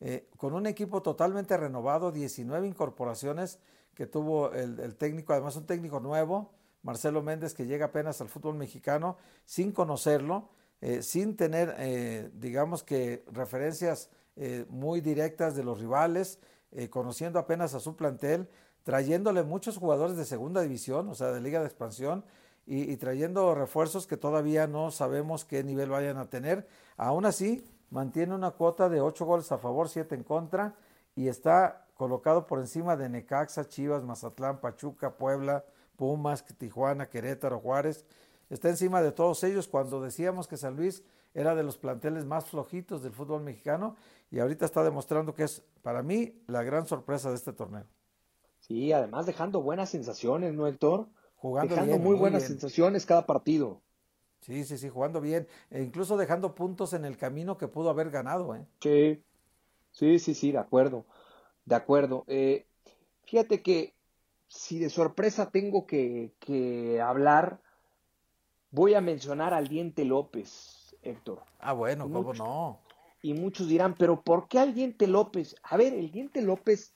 Eh, 0.00 0.28
con 0.38 0.54
un 0.54 0.66
equipo 0.66 1.02
totalmente 1.02 1.56
renovado, 1.56 2.10
19 2.10 2.66
incorporaciones 2.66 3.58
que 3.94 4.06
tuvo 4.06 4.52
el, 4.52 4.96
técnico, 4.96 5.34
además 5.34 5.56
un 5.56 5.66
técnico 5.66 6.00
nuevo, 6.00 6.52
Marcelo 6.82 7.22
Méndez, 7.22 7.52
que 7.52 7.66
llega 7.66 7.86
apenas 7.86 8.20
al 8.22 8.28
fútbol 8.30 8.56
mexicano 8.56 9.18
sin 9.44 9.72
conocerlo, 9.72 10.48
eh, 10.80 11.02
sin 11.02 11.36
tener, 11.36 11.74
eh, 11.78 12.30
digamos 12.34 12.82
que, 12.82 13.24
referencias 13.30 14.10
muy 14.70 15.02
directas 15.02 15.54
de 15.54 15.62
los 15.62 15.80
rivales, 15.80 16.38
conociendo 16.88 17.38
apenas 17.38 17.74
a 17.74 17.80
su 17.80 17.94
plantel, 17.94 18.48
trayéndole 18.84 19.42
muchos 19.42 19.76
jugadores 19.76 20.16
de 20.16 20.24
segunda 20.24 20.62
división, 20.62 21.10
o 21.10 21.14
sea, 21.14 21.30
de 21.30 21.42
liga 21.42 21.60
de 21.60 21.66
expansión, 21.66 22.24
y, 22.64 22.90
y 22.90 22.96
trayendo 22.96 23.54
refuerzos 23.54 24.06
que 24.06 24.16
todavía 24.16 24.66
no 24.66 24.92
sabemos 24.92 25.44
qué 25.44 25.62
nivel 25.62 25.90
vayan 25.90 26.16
a 26.16 26.30
tener. 26.30 26.66
Aún 26.96 27.26
así, 27.26 27.66
mantiene 27.90 28.34
una 28.34 28.52
cuota 28.52 28.88
de 28.88 29.00
8 29.00 29.24
goles 29.24 29.52
a 29.52 29.58
favor, 29.58 29.88
7 29.88 30.14
en 30.14 30.24
contra 30.24 30.74
y 31.14 31.28
está 31.28 31.86
colocado 31.94 32.46
por 32.46 32.60
encima 32.60 32.96
de 32.96 33.08
Necaxa, 33.08 33.68
Chivas, 33.68 34.02
Mazatlán, 34.02 34.60
Pachuca, 34.60 35.16
Puebla, 35.16 35.64
Pumas, 35.96 36.44
Tijuana, 36.56 37.10
Querétaro, 37.10 37.60
Juárez. 37.60 38.06
Está 38.48 38.68
encima 38.68 39.02
de 39.02 39.12
todos 39.12 39.44
ellos 39.44 39.68
cuando 39.68 40.00
decíamos 40.00 40.48
que 40.48 40.56
San 40.56 40.76
Luis 40.76 41.04
era 41.34 41.54
de 41.54 41.62
los 41.62 41.78
planteles 41.78 42.24
más 42.24 42.46
flojitos 42.46 43.02
del 43.02 43.12
fútbol 43.12 43.42
mexicano 43.42 43.96
y 44.30 44.38
ahorita 44.38 44.64
está 44.64 44.82
demostrando 44.82 45.34
que 45.34 45.44
es 45.44 45.62
para 45.82 46.02
mí 46.02 46.42
la 46.46 46.62
gran 46.62 46.86
sorpresa 46.86 47.28
de 47.28 47.36
este 47.36 47.52
torneo. 47.52 47.84
Sí, 48.60 48.92
además 48.92 49.26
dejando 49.26 49.62
buenas 49.62 49.90
sensaciones, 49.90 50.54
¿no, 50.54 50.66
Héctor? 50.66 51.08
Jugando 51.36 51.74
dejando 51.74 51.98
muy, 51.98 52.16
buenas 52.16 52.44
sensaciones 52.44 53.06
cada 53.06 53.26
partido. 53.26 53.80
Sí, 54.40 54.64
sí, 54.64 54.78
sí, 54.78 54.88
jugando 54.88 55.20
bien, 55.20 55.46
e 55.70 55.82
incluso 55.82 56.16
dejando 56.16 56.54
puntos 56.54 56.92
en 56.94 57.04
el 57.04 57.16
camino 57.16 57.58
que 57.58 57.68
pudo 57.68 57.90
haber 57.90 58.10
ganado. 58.10 58.54
¿eh? 58.54 58.66
Sí, 58.80 59.22
sí, 59.92 60.18
sí, 60.18 60.34
sí, 60.34 60.52
de 60.52 60.58
acuerdo, 60.58 61.04
de 61.66 61.74
acuerdo. 61.74 62.24
Eh, 62.26 62.66
fíjate 63.24 63.62
que 63.62 63.94
si 64.48 64.78
de 64.78 64.88
sorpresa 64.88 65.50
tengo 65.50 65.86
que, 65.86 66.32
que 66.40 67.00
hablar, 67.00 67.60
voy 68.70 68.94
a 68.94 69.00
mencionar 69.00 69.52
al 69.52 69.68
Diente 69.68 70.04
López, 70.04 70.96
Héctor. 71.02 71.42
Ah, 71.58 71.72
bueno, 71.72 72.10
cómo 72.10 72.32
no. 72.32 72.80
Y 73.22 73.34
muchos 73.34 73.68
dirán, 73.68 73.94
pero 73.98 74.22
¿por 74.22 74.48
qué 74.48 74.58
al 74.58 74.74
Diente 74.74 75.06
López? 75.06 75.54
A 75.62 75.76
ver, 75.76 75.92
el 75.92 76.10
Diente 76.10 76.40
López 76.40 76.94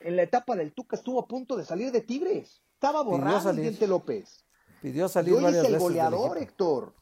en 0.00 0.16
la 0.16 0.22
etapa 0.22 0.56
del 0.56 0.72
Tuca 0.72 0.96
estuvo 0.96 1.20
a 1.20 1.28
punto 1.28 1.56
de 1.56 1.64
salir 1.64 1.92
de 1.92 2.00
Tigres. 2.00 2.62
Estaba 2.74 3.02
borrado 3.02 3.50
el 3.50 3.56
Diente 3.56 3.86
López. 3.86 4.44
Pidió 4.82 5.08
salir 5.08 5.40
varias 5.40 5.64
el 5.64 5.78
goleador, 5.78 6.38
Héctor. 6.38 6.92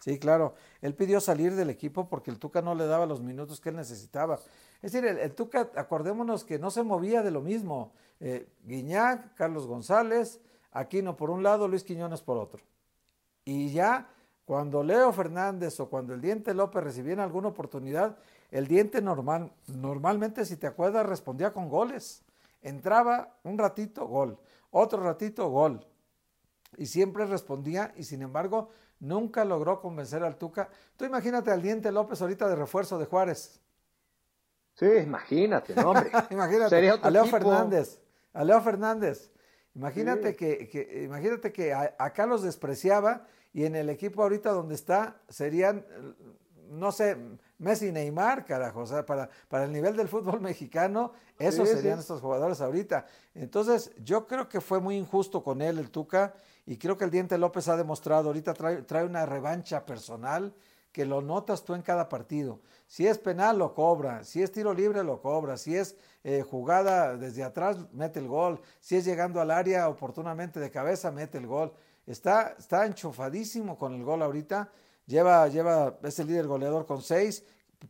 Sí, 0.00 0.18
claro. 0.18 0.54
Él 0.82 0.94
pidió 0.94 1.20
salir 1.20 1.54
del 1.54 1.70
equipo 1.70 2.08
porque 2.08 2.28
el 2.32 2.40
Tuca 2.40 2.60
no 2.60 2.74
le 2.74 2.86
daba 2.86 3.06
los 3.06 3.20
minutos 3.20 3.60
que 3.60 3.68
él 3.68 3.76
necesitaba. 3.76 4.40
Es 4.82 4.90
decir, 4.90 5.04
el, 5.06 5.32
Tuca, 5.32 5.70
acordémonos 5.76 6.42
que 6.42 6.58
no 6.58 6.72
se 6.72 6.82
movía 6.82 7.22
de 7.22 7.30
lo 7.30 7.40
mismo. 7.40 7.92
Eh, 8.18 8.48
Guiñac, 8.64 9.34
Carlos 9.34 9.68
González, 9.68 10.40
Aquino 10.72 11.16
por 11.16 11.30
un 11.30 11.44
lado, 11.44 11.68
Luis 11.68 11.84
Quiñones 11.84 12.20
por 12.20 12.36
otro. 12.36 12.62
Y 13.44 13.70
ya 13.70 14.08
cuando 14.44 14.82
Leo 14.82 15.12
Fernández 15.12 15.78
o 15.78 15.88
cuando 15.88 16.14
el 16.14 16.20
Diente 16.20 16.52
López 16.52 16.82
recibían 16.82 17.20
alguna 17.20 17.48
oportunidad, 17.48 18.16
el 18.50 18.66
Diente 18.66 19.00
normal, 19.00 19.52
normalmente, 19.68 20.44
si 20.44 20.56
te 20.56 20.66
acuerdas, 20.66 21.06
respondía 21.06 21.52
con 21.52 21.68
goles. 21.68 22.24
Entraba 22.60 23.36
un 23.44 23.56
ratito, 23.56 24.08
gol. 24.08 24.36
Otro 24.72 25.00
ratito, 25.04 25.48
gol 25.48 25.86
y 26.80 26.86
siempre 26.86 27.26
respondía 27.26 27.92
y 27.94 28.04
sin 28.04 28.22
embargo 28.22 28.70
nunca 29.00 29.44
logró 29.44 29.82
convencer 29.82 30.24
al 30.24 30.38
Tuca. 30.38 30.70
Tú 30.96 31.04
imagínate 31.04 31.50
al 31.50 31.60
Diente 31.60 31.92
López 31.92 32.22
ahorita 32.22 32.48
de 32.48 32.56
refuerzo 32.56 32.98
de 32.98 33.04
Juárez. 33.04 33.60
Sí, 34.76 34.86
imagínate, 34.86 35.74
no, 35.74 35.90
hombre. 35.90 36.10
imagínate, 36.30 36.90
a 36.90 37.10
Leo 37.10 37.26
Fernández, 37.26 38.00
a 38.32 38.44
Leo 38.44 38.62
Fernández. 38.62 39.30
Imagínate 39.74 40.34
que, 40.34 41.02
imagínate 41.04 41.52
que 41.52 41.74
acá 41.74 42.24
los 42.24 42.42
despreciaba 42.42 43.26
y 43.52 43.66
en 43.66 43.76
el 43.76 43.90
equipo 43.90 44.22
ahorita 44.22 44.50
donde 44.50 44.74
está 44.74 45.20
serían, 45.28 45.84
no 46.70 46.92
sé, 46.92 47.18
Messi 47.58 47.88
y 47.88 47.92
Neymar, 47.92 48.46
carajo. 48.46 48.80
O 48.80 48.86
sea, 48.86 49.04
para, 49.04 49.28
para 49.50 49.64
el 49.64 49.72
nivel 49.72 49.98
del 49.98 50.08
fútbol 50.08 50.40
mexicano, 50.40 51.12
esos 51.38 51.68
serían 51.68 51.98
estos 51.98 52.22
jugadores 52.22 52.62
ahorita. 52.62 53.04
Entonces, 53.34 53.92
yo 54.02 54.26
creo 54.26 54.48
que 54.48 54.62
fue 54.62 54.80
muy 54.80 54.96
injusto 54.96 55.44
con 55.44 55.60
él, 55.60 55.78
el 55.78 55.90
Tuca, 55.90 56.32
y 56.70 56.76
creo 56.76 56.96
que 56.96 57.02
el 57.02 57.10
Diente 57.10 57.36
López 57.36 57.66
ha 57.66 57.76
demostrado, 57.76 58.28
ahorita 58.28 58.54
trae, 58.54 59.04
una 59.04 59.26
revancha 59.26 59.84
personal 59.84 60.54
que 60.92 61.04
lo 61.04 61.20
notas 61.20 61.64
tú 61.64 61.74
en 61.74 61.82
cada 61.82 62.08
partido. 62.08 62.60
Si 62.86 63.08
es 63.08 63.18
penal, 63.18 63.58
lo 63.58 63.74
cobra. 63.74 64.22
Si 64.22 64.40
es 64.40 64.52
tiro 64.52 64.72
libre, 64.72 65.02
lo 65.02 65.20
cobra. 65.20 65.56
Si 65.56 65.74
es 65.74 65.96
eh, 66.22 66.42
jugada 66.48 67.16
desde 67.16 67.42
atrás, 67.42 67.78
mete 67.90 68.20
el 68.20 68.28
gol. 68.28 68.60
Si 68.78 68.94
es 68.94 69.04
llegando 69.04 69.40
al 69.40 69.50
área 69.50 69.88
oportunamente 69.88 70.60
de 70.60 70.70
cabeza, 70.70 71.10
mete 71.10 71.38
el 71.38 71.48
gol. 71.48 71.72
Está, 72.06 72.54
está 72.56 72.86
enchufadísimo 72.86 73.76
con 73.76 73.92
el 73.92 74.04
gol 74.04 74.22
ahorita. 74.22 74.70
Lleva, 75.06 75.48
lleva, 75.48 75.98
es 76.04 76.20
el 76.20 76.28
líder 76.28 76.46
goleador 76.46 76.86
con 76.86 77.02
seis. 77.02 77.42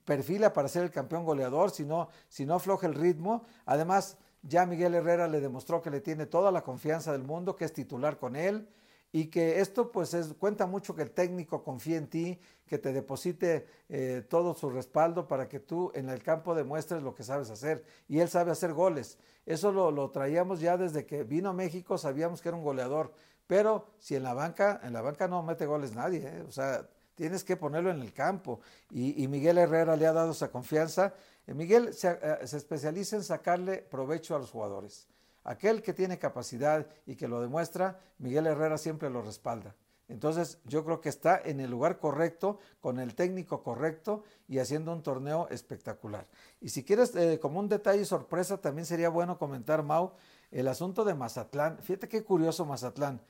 Perfila 0.07 0.55
para 0.55 0.69
ser 0.69 0.85
el 0.85 0.91
campeón 0.91 1.27
goleador, 1.27 1.71
si 1.71 1.85
no, 1.85 2.09
si 2.31 2.47
no 2.47 2.55
afloja 2.55 2.87
el 2.87 2.95
ritmo. 2.95 3.45
Además, 3.67 4.17
ya 4.43 4.67
Miguel 4.67 4.95
Herrera 4.95 5.29
le 5.29 5.41
demostró 5.41 5.83
que 5.83 5.91
le 5.91 6.01
tiene 6.01 6.27
toda 6.27 6.51
la 6.51 6.63
confianza 6.63 7.13
del 7.13 7.23
mundo, 7.23 7.57
que 7.57 7.65
es 7.65 7.73
titular 7.73 8.19
con 8.19 8.37
él 8.37 8.69
y 9.13 9.27
que 9.27 9.61
esto 9.61 9.91
pues 9.91 10.15
es, 10.15 10.35
cuenta 10.35 10.67
mucho 10.67 10.95
que 10.95 11.03
el 11.03 11.11
técnico 11.11 11.65
confíe 11.65 11.97
en 11.97 12.09
ti, 12.09 12.41
que 12.67 12.79
te 12.79 12.93
deposite 12.93 13.67
eh, 13.89 14.25
todo 14.29 14.55
su 14.55 14.71
respaldo 14.71 15.27
para 15.27 15.49
que 15.49 15.59
tú 15.59 15.91
en 15.95 16.09
el 16.09 16.23
campo 16.23 16.55
demuestres 16.55 17.03
lo 17.03 17.15
que 17.15 17.25
sabes 17.25 17.51
hacer. 17.51 17.85
Y 18.09 18.21
él 18.21 18.29
sabe 18.29 18.53
hacer 18.53 18.73
goles. 18.73 19.19
Eso 19.47 19.73
lo, 19.73 19.91
lo, 19.91 20.11
traíamos 20.11 20.61
ya 20.61 20.77
desde 20.77 21.07
que 21.07 21.25
vino 21.25 21.51
a 21.51 21.53
México, 21.53 21.99
sabíamos 21.99 22.41
que 22.41 22.51
era 22.51 22.57
un 22.57 22.63
goleador. 22.63 23.13
Pero 23.49 23.89
si 23.99 24.15
en 24.15 24.23
la 24.23 24.33
banca, 24.33 24.81
en 24.85 24.93
la 24.93 25.01
banca 25.01 25.27
no 25.27 25.43
mete 25.43 25.67
goles 25.67 25.93
nadie, 25.93 26.21
¿eh? 26.25 26.45
o 26.47 26.53
sea, 26.53 26.87
tienes 27.21 27.45
que 27.45 27.55
ponerlo 27.55 27.91
en 27.91 28.01
el 28.01 28.15
campo. 28.15 28.61
Y, 28.91 29.29
Miguel 29.29 29.59
Herrera 29.59 29.95
le 29.95 30.07
ha 30.07 30.13
dado 30.15 30.31
esa 30.33 30.51
confianza. 30.51 31.13
Eh, 31.51 31.55
Miguel 31.55 31.93
se, 31.93 32.17
se 32.47 32.57
especializa 32.57 33.17
en 33.17 33.25
sacarle 33.25 33.79
provecho 33.79 34.37
a 34.37 34.39
los 34.39 34.51
jugadores. 34.51 35.09
Aquel 35.43 35.83
que 35.83 35.93
tiene 35.93 36.19
capacidad 36.19 36.87
y 37.07 37.17
que 37.17 37.27
lo 37.27 37.41
demuestra, 37.41 37.99
Miguel 38.19 38.47
Herrera 38.47 38.79
siempre 38.79 39.11
lo 39.11 39.23
respalda. 39.23 39.75
Entonces 40.09 40.59
yo 40.65 40.85
creo 40.85 41.01
que 41.01 41.09
está 41.09 41.41
en 41.45 41.61
el 41.61 41.71
lugar 41.71 41.99
correcto, 41.99 42.59
con 42.81 42.99
el 42.99 43.15
técnico 43.15 43.63
correcto 43.63 44.23
y 44.49 44.59
haciendo 44.59 44.93
un 44.93 45.03
torneo 45.03 45.49
espectacular. 45.51 46.27
Y 46.61 46.69
si 46.69 46.85
quieres, 46.85 47.15
eh, 47.17 47.39
como 47.41 47.61
un 47.61 47.69
detalle 47.69 48.05
sorpresa, 48.05 48.61
también 48.61 48.87
sería 48.87 49.09
bueno 49.09 49.39
comentar, 49.39 49.83
Mau, 49.83 50.13
el 50.51 50.69
asunto 50.69 51.05
de 51.05 51.15
Mazatlán. 51.15 51.79
Fíjate 51.79 52.09
qué 52.09 52.23
curioso 52.23 52.65
Mazatlán. 52.65 53.21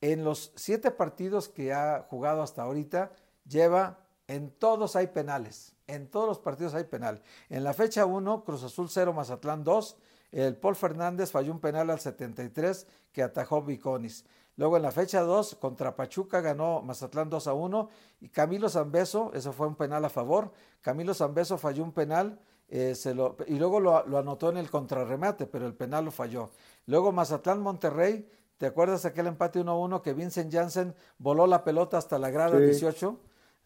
En 0.00 0.22
los 0.22 0.52
siete 0.54 0.90
partidos 0.90 1.48
que 1.48 1.72
ha 1.72 2.06
jugado 2.08 2.42
hasta 2.42 2.62
ahorita, 2.62 3.10
lleva, 3.46 3.98
en 4.28 4.50
todos 4.50 4.94
hay 4.94 5.08
penales. 5.08 5.74
En 5.86 6.08
todos 6.08 6.28
los 6.28 6.38
partidos 6.38 6.74
hay 6.74 6.84
penal. 6.84 7.22
En 7.48 7.64
la 7.64 7.72
fecha 7.72 8.06
1, 8.06 8.44
Cruz 8.44 8.62
Azul 8.62 8.88
0, 8.88 9.12
Mazatlán 9.12 9.64
2. 9.64 9.96
El 10.30 10.56
Paul 10.56 10.76
Fernández 10.76 11.30
falló 11.30 11.50
un 11.50 11.60
penal 11.60 11.90
al 11.90 11.98
73 11.98 12.86
que 13.12 13.22
atajó 13.22 13.62
Viconis. 13.62 14.24
Luego 14.56 14.76
en 14.76 14.82
la 14.82 14.92
fecha 14.92 15.22
2 15.22 15.56
contra 15.56 15.96
Pachuca 15.96 16.40
ganó 16.40 16.82
Mazatlán 16.82 17.30
2 17.30 17.46
a 17.46 17.54
1 17.54 17.88
y 18.20 18.28
Camilo 18.28 18.68
Zambeso, 18.68 19.32
eso 19.32 19.52
fue 19.52 19.66
un 19.66 19.76
penal 19.76 20.04
a 20.04 20.10
favor, 20.10 20.52
Camilo 20.80 21.14
Zambeso 21.14 21.56
falló 21.56 21.84
un 21.84 21.92
penal 21.92 22.38
eh, 22.70 22.94
se 22.94 23.14
lo, 23.14 23.36
y 23.46 23.54
luego 23.58 23.80
lo, 23.80 23.96
anotó 24.18 24.50
en 24.50 24.58
el 24.58 24.68
contrarremate, 24.68 25.46
pero 25.46 25.66
el 25.66 25.74
penal 25.74 26.04
lo 26.04 26.10
falló. 26.10 26.50
Luego 26.86 27.12
Mazatlán 27.12 27.60
Monterrey, 27.60 28.28
¿te 28.58 28.66
acuerdas 28.66 29.06
aquel 29.06 29.26
empate 29.26 29.60
1-1 29.60 30.02
que 30.02 30.12
Vincent 30.12 30.52
Janssen 30.52 30.94
voló 31.16 31.46
la 31.46 31.64
pelota 31.64 31.96
hasta 31.96 32.18
la 32.18 32.30
grada 32.30 32.58
18? 32.58 33.18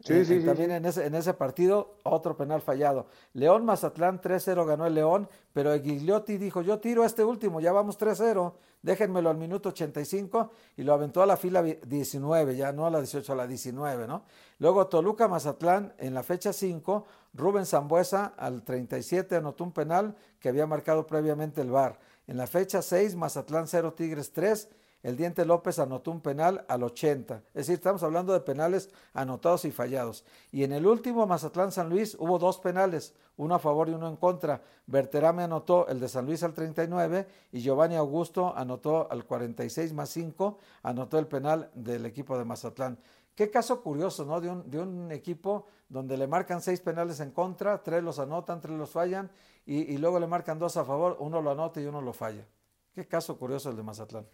Sí, 0.04 0.14
eh, 0.14 0.24
sí, 0.24 0.40
también 0.44 0.72
En, 0.72 0.84
ese, 0.84 1.06
en 1.06 1.14
ese 1.14 1.32
partido, 1.32 1.94
otro 2.02 2.36
penal 2.36 2.60
fallado. 2.60 3.06
León 3.34 3.64
Mazatlán 3.64 4.20
3-0 4.20 4.66
ganó 4.66 4.86
el 4.86 4.94
León, 4.94 5.28
pero 5.52 5.72
Gigliotti 5.80 6.38
dijo, 6.38 6.60
yo 6.62 6.80
tiro 6.80 7.04
este 7.04 7.24
último, 7.24 7.60
ya 7.60 7.70
vamos 7.72 7.98
3-0, 8.00 8.52
déjenmelo 8.82 9.30
al 9.30 9.36
minuto 9.36 9.68
85 9.68 10.50
y 10.76 10.82
lo 10.82 10.92
aventó 10.92 11.22
a 11.22 11.26
la 11.26 11.36
fila 11.36 11.62
19, 11.62 12.56
ya 12.56 12.72
no 12.72 12.84
a 12.84 12.90
la 12.90 12.98
18, 12.98 13.32
a 13.32 13.36
la 13.36 13.46
19, 13.46 14.08
¿no? 14.08 14.24
Luego 14.58 14.88
Toluca 14.88 15.28
Mazatlán 15.28 15.94
en 15.98 16.14
la 16.14 16.24
fecha 16.24 16.52
5, 16.52 17.06
Rubén 17.34 17.64
Zambuesa 17.64 18.34
al 18.36 18.64
37 18.64 19.36
anotó 19.36 19.62
un 19.62 19.72
penal 19.72 20.16
que 20.40 20.48
había 20.48 20.66
marcado 20.66 21.06
previamente 21.06 21.60
el 21.60 21.70
VAR. 21.70 22.00
En 22.26 22.36
la 22.36 22.48
fecha 22.48 22.82
6, 22.82 23.14
Mazatlán 23.14 23.68
0 23.68 23.94
Tigres 23.94 24.32
3 24.32 24.68
el 25.02 25.16
Diente 25.16 25.44
López 25.44 25.78
anotó 25.80 26.12
un 26.12 26.20
penal 26.20 26.64
al 26.68 26.84
80. 26.84 27.42
Es 27.48 27.52
decir, 27.54 27.74
estamos 27.74 28.02
hablando 28.04 28.32
de 28.32 28.40
penales 28.40 28.90
anotados 29.14 29.64
y 29.64 29.72
fallados. 29.72 30.24
Y 30.52 30.62
en 30.62 30.72
el 30.72 30.86
último 30.86 31.26
Mazatlán 31.26 31.72
San 31.72 31.88
Luis 31.88 32.16
hubo 32.20 32.38
dos 32.38 32.58
penales, 32.58 33.14
uno 33.36 33.56
a 33.56 33.58
favor 33.58 33.88
y 33.88 33.94
uno 33.94 34.08
en 34.08 34.16
contra. 34.16 34.62
Berterame 34.86 35.42
anotó 35.42 35.88
el 35.88 35.98
de 35.98 36.08
San 36.08 36.26
Luis 36.26 36.42
al 36.44 36.54
39 36.54 37.26
y 37.50 37.60
Giovanni 37.60 37.96
Augusto 37.96 38.54
anotó 38.56 39.10
al 39.10 39.24
46 39.24 39.92
más 39.92 40.08
5, 40.10 40.58
anotó 40.84 41.18
el 41.18 41.26
penal 41.26 41.70
del 41.74 42.06
equipo 42.06 42.38
de 42.38 42.44
Mazatlán. 42.44 42.98
Qué 43.34 43.50
caso 43.50 43.82
curioso, 43.82 44.24
¿no? 44.24 44.40
De 44.40 44.78
un, 44.78 45.10
equipo 45.10 45.66
donde 45.88 46.16
le 46.16 46.26
marcan 46.26 46.60
seis 46.60 46.80
penales 46.80 47.18
en 47.20 47.30
contra, 47.30 47.82
tres 47.82 48.02
los 48.02 48.18
anotan, 48.18 48.60
tres 48.60 48.76
los 48.76 48.90
fallan 48.90 49.30
y, 49.64 49.92
y 49.92 49.96
luego 49.96 50.20
le 50.20 50.26
marcan 50.26 50.58
dos 50.58 50.76
a 50.76 50.84
favor, 50.84 51.16
uno 51.18 51.40
lo 51.40 51.50
anota 51.50 51.80
y 51.80 51.86
uno 51.86 52.02
lo 52.02 52.12
falla. 52.12 52.46
Qué 52.94 53.08
caso 53.08 53.38
curioso 53.38 53.70
el 53.70 53.76
de 53.76 53.82
Mazatlán. 53.82 54.26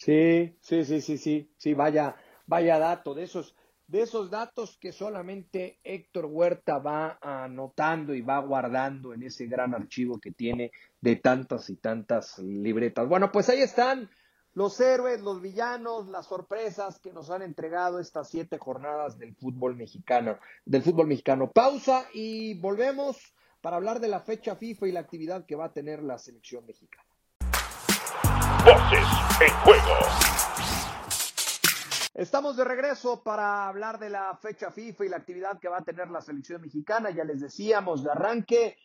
Sí, 0.00 0.56
sí, 0.62 0.82
sí, 0.86 1.02
sí, 1.02 1.18
sí, 1.18 1.52
sí, 1.58 1.74
vaya, 1.74 2.16
vaya 2.46 2.78
dato 2.78 3.12
de 3.12 3.24
esos, 3.24 3.54
de 3.86 4.00
esos 4.00 4.30
datos 4.30 4.78
que 4.78 4.92
solamente 4.92 5.78
Héctor 5.84 6.24
Huerta 6.24 6.78
va 6.78 7.18
anotando 7.20 8.14
y 8.14 8.22
va 8.22 8.38
guardando 8.38 9.12
en 9.12 9.24
ese 9.24 9.44
gran 9.44 9.74
archivo 9.74 10.18
que 10.18 10.30
tiene 10.32 10.72
de 11.02 11.16
tantas 11.16 11.68
y 11.68 11.76
tantas 11.76 12.38
libretas. 12.38 13.06
Bueno, 13.10 13.30
pues 13.30 13.50
ahí 13.50 13.60
están 13.60 14.08
los 14.54 14.80
héroes, 14.80 15.20
los 15.20 15.42
villanos, 15.42 16.08
las 16.08 16.28
sorpresas 16.28 16.98
que 16.98 17.12
nos 17.12 17.28
han 17.28 17.42
entregado 17.42 18.00
estas 18.00 18.30
siete 18.30 18.56
jornadas 18.56 19.18
del 19.18 19.34
fútbol 19.34 19.76
mexicano, 19.76 20.38
del 20.64 20.82
fútbol 20.82 21.08
mexicano. 21.08 21.50
Pausa 21.52 22.06
y 22.14 22.58
volvemos 22.58 23.34
para 23.60 23.76
hablar 23.76 24.00
de 24.00 24.08
la 24.08 24.20
fecha 24.20 24.56
FIFA 24.56 24.88
y 24.88 24.92
la 24.92 25.00
actividad 25.00 25.44
que 25.44 25.56
va 25.56 25.66
a 25.66 25.72
tener 25.74 26.02
la 26.02 26.16
selección 26.16 26.64
mexicana. 26.64 27.09
Voces 28.64 29.06
en 29.40 29.50
juego. 29.64 29.94
Estamos 32.12 32.58
de 32.58 32.64
regreso 32.64 33.22
para 33.22 33.66
hablar 33.68 33.98
de 33.98 34.10
la 34.10 34.36
fecha 34.36 34.70
FIFA 34.70 35.04
y 35.04 35.08
la 35.08 35.16
actividad 35.16 35.58
que 35.58 35.68
va 35.68 35.78
a 35.78 35.84
tener 35.84 36.10
la 36.10 36.20
selección 36.20 36.60
mexicana. 36.60 37.10
Ya 37.10 37.24
les 37.24 37.40
decíamos 37.40 38.04
de 38.04 38.10
arranque 38.10 38.76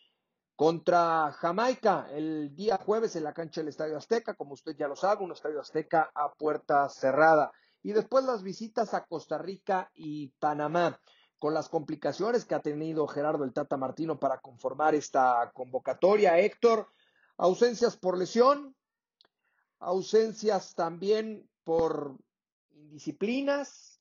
contra 0.54 1.30
Jamaica 1.32 2.06
el 2.10 2.56
día 2.56 2.78
jueves 2.78 3.16
en 3.16 3.24
la 3.24 3.34
cancha 3.34 3.60
del 3.60 3.68
Estadio 3.68 3.98
Azteca, 3.98 4.32
como 4.32 4.54
usted 4.54 4.74
ya 4.78 4.88
lo 4.88 4.96
sabe, 4.96 5.22
un 5.22 5.32
Estadio 5.32 5.60
Azteca 5.60 6.10
a 6.14 6.32
puerta 6.32 6.88
cerrada. 6.88 7.52
Y 7.82 7.92
después 7.92 8.24
las 8.24 8.42
visitas 8.42 8.94
a 8.94 9.04
Costa 9.04 9.36
Rica 9.36 9.90
y 9.94 10.28
Panamá, 10.38 10.98
con 11.38 11.52
las 11.52 11.68
complicaciones 11.68 12.46
que 12.46 12.54
ha 12.54 12.60
tenido 12.60 13.06
Gerardo 13.06 13.44
el 13.44 13.52
Tata 13.52 13.76
Martino 13.76 14.18
para 14.18 14.38
conformar 14.38 14.94
esta 14.94 15.50
convocatoria. 15.52 16.38
Héctor, 16.38 16.88
ausencias 17.36 17.98
por 17.98 18.16
lesión, 18.16 18.74
ausencias 19.78 20.74
también 20.74 21.48
por 21.64 22.16
indisciplinas 22.70 24.00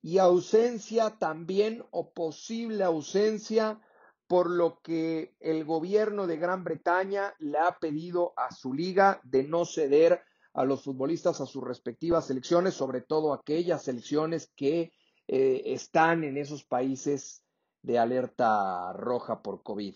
y 0.00 0.18
ausencia 0.18 1.10
también 1.18 1.84
o 1.90 2.12
posible 2.12 2.82
ausencia 2.84 3.80
por 4.26 4.50
lo 4.50 4.80
que 4.80 5.36
el 5.40 5.64
gobierno 5.64 6.26
de 6.26 6.38
Gran 6.38 6.64
Bretaña 6.64 7.34
le 7.38 7.58
ha 7.58 7.78
pedido 7.78 8.32
a 8.36 8.50
su 8.50 8.72
liga 8.72 9.20
de 9.24 9.44
no 9.44 9.64
ceder 9.64 10.22
a 10.54 10.64
los 10.64 10.82
futbolistas 10.84 11.40
a 11.40 11.46
sus 11.46 11.62
respectivas 11.62 12.26
selecciones, 12.26 12.74
sobre 12.74 13.00
todo 13.00 13.32
aquellas 13.32 13.82
selecciones 13.82 14.50
que 14.56 14.92
eh, 15.28 15.62
están 15.66 16.24
en 16.24 16.36
esos 16.36 16.64
países 16.64 17.42
de 17.82 17.98
alerta 17.98 18.92
roja 18.92 19.42
por 19.42 19.62
COVID. 19.62 19.94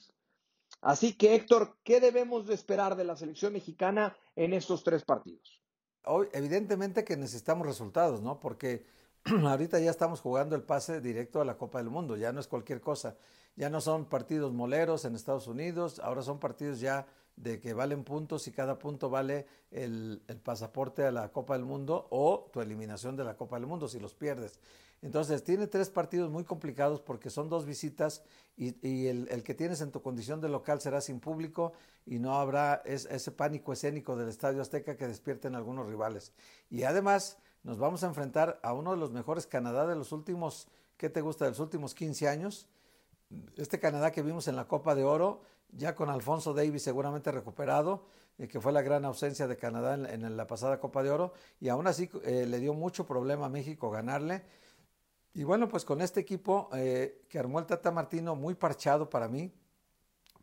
Así 0.86 1.14
que, 1.14 1.34
Héctor, 1.34 1.78
¿qué 1.82 1.98
debemos 2.00 2.46
de 2.46 2.54
esperar 2.54 2.94
de 2.94 3.02
la 3.02 3.16
selección 3.16 3.52
mexicana 3.52 4.16
en 4.36 4.52
estos 4.52 4.84
tres 4.84 5.02
partidos? 5.02 5.60
Hoy, 6.04 6.28
evidentemente 6.32 7.02
que 7.02 7.16
necesitamos 7.16 7.66
resultados, 7.66 8.22
¿no? 8.22 8.38
Porque 8.38 8.86
ahorita 9.24 9.80
ya 9.80 9.90
estamos 9.90 10.20
jugando 10.20 10.54
el 10.54 10.62
pase 10.62 11.00
directo 11.00 11.40
a 11.40 11.44
la 11.44 11.56
Copa 11.56 11.78
del 11.78 11.90
Mundo, 11.90 12.16
ya 12.16 12.32
no 12.32 12.38
es 12.38 12.46
cualquier 12.46 12.80
cosa. 12.80 13.16
Ya 13.56 13.68
no 13.68 13.80
son 13.80 14.04
partidos 14.04 14.52
moleros 14.52 15.04
en 15.04 15.16
Estados 15.16 15.48
Unidos, 15.48 15.98
ahora 15.98 16.22
son 16.22 16.38
partidos 16.38 16.78
ya 16.78 17.08
de 17.34 17.58
que 17.58 17.74
valen 17.74 18.04
puntos 18.04 18.46
y 18.46 18.52
cada 18.52 18.78
punto 18.78 19.10
vale 19.10 19.48
el, 19.72 20.22
el, 20.28 20.38
pasaporte 20.38 21.04
a 21.04 21.10
la 21.10 21.32
Copa 21.32 21.54
del 21.54 21.64
Mundo 21.64 22.06
o 22.10 22.48
tu 22.52 22.60
eliminación 22.60 23.16
de 23.16 23.24
la 23.24 23.36
Copa 23.36 23.56
del 23.56 23.66
Mundo 23.66 23.88
si 23.88 23.98
los 23.98 24.14
pierdes. 24.14 24.60
Entonces, 25.02 25.44
tiene 25.44 25.66
tres 25.66 25.90
partidos 25.90 26.30
muy 26.30 26.44
complicados 26.44 27.00
porque 27.00 27.30
son 27.30 27.48
dos 27.48 27.66
visitas 27.66 28.22
y, 28.56 29.06
el, 29.06 29.42
que 29.44 29.54
tienes 29.54 29.80
en 29.80 29.92
tu 29.92 30.00
condición 30.00 30.40
de 30.40 30.48
local 30.48 30.80
será 30.80 31.00
sin 31.00 31.20
público 31.20 31.74
y 32.06 32.18
no 32.18 32.38
habrá 32.38 32.82
ese 32.84 33.30
pánico 33.30 33.72
escénico 33.72 34.16
del 34.16 34.28
Estadio 34.28 34.62
Azteca 34.62 34.96
que 34.96 35.06
despierten 35.06 35.54
algunos 35.54 35.86
rivales. 35.86 36.32
Y 36.70 36.84
además, 36.84 37.38
nos 37.62 37.78
vamos 37.78 38.04
a 38.04 38.06
enfrentar 38.06 38.58
a 38.62 38.72
uno 38.72 38.92
de 38.92 38.96
los 38.96 39.12
mejores 39.12 39.46
Canadá 39.46 39.86
de 39.86 39.96
los 39.96 40.12
últimos, 40.12 40.68
¿qué 40.96 41.10
te 41.10 41.20
gusta? 41.20 41.44
De 41.44 41.50
los 41.50 41.60
últimos 41.60 41.94
15 41.94 42.28
años. 42.28 42.68
Este 43.56 43.78
Canadá 43.80 44.12
que 44.12 44.22
vimos 44.22 44.48
en 44.48 44.56
la 44.56 44.66
Copa 44.66 44.94
de 44.94 45.04
Oro, 45.04 45.42
ya 45.72 45.94
con 45.94 46.08
Alfonso 46.08 46.54
Davis 46.54 46.82
seguramente 46.82 47.32
recuperado, 47.32 48.06
eh, 48.38 48.48
que 48.48 48.60
fue 48.60 48.72
la 48.72 48.82
gran 48.82 49.04
ausencia 49.04 49.48
de 49.48 49.56
Canadá 49.56 49.94
en, 49.94 50.36
la 50.36 50.46
pasada 50.46 50.78
Copa 50.78 51.02
de 51.02 51.10
Oro, 51.10 51.32
y 51.60 51.68
aún 51.68 51.86
así 51.86 52.08
eh, 52.22 52.46
le 52.46 52.60
dio 52.60 52.72
mucho 52.72 53.06
problema 53.06 53.46
a 53.46 53.48
México 53.48 53.90
ganarle. 53.90 54.44
Y 55.36 55.44
bueno, 55.44 55.68
pues 55.68 55.84
con 55.84 56.00
este 56.00 56.18
equipo 56.18 56.70
eh, 56.72 57.20
que 57.28 57.38
armó 57.38 57.58
el 57.58 57.66
Tata 57.66 57.90
Martino, 57.90 58.34
muy 58.34 58.54
parchado 58.54 59.10
para 59.10 59.28
mí, 59.28 59.52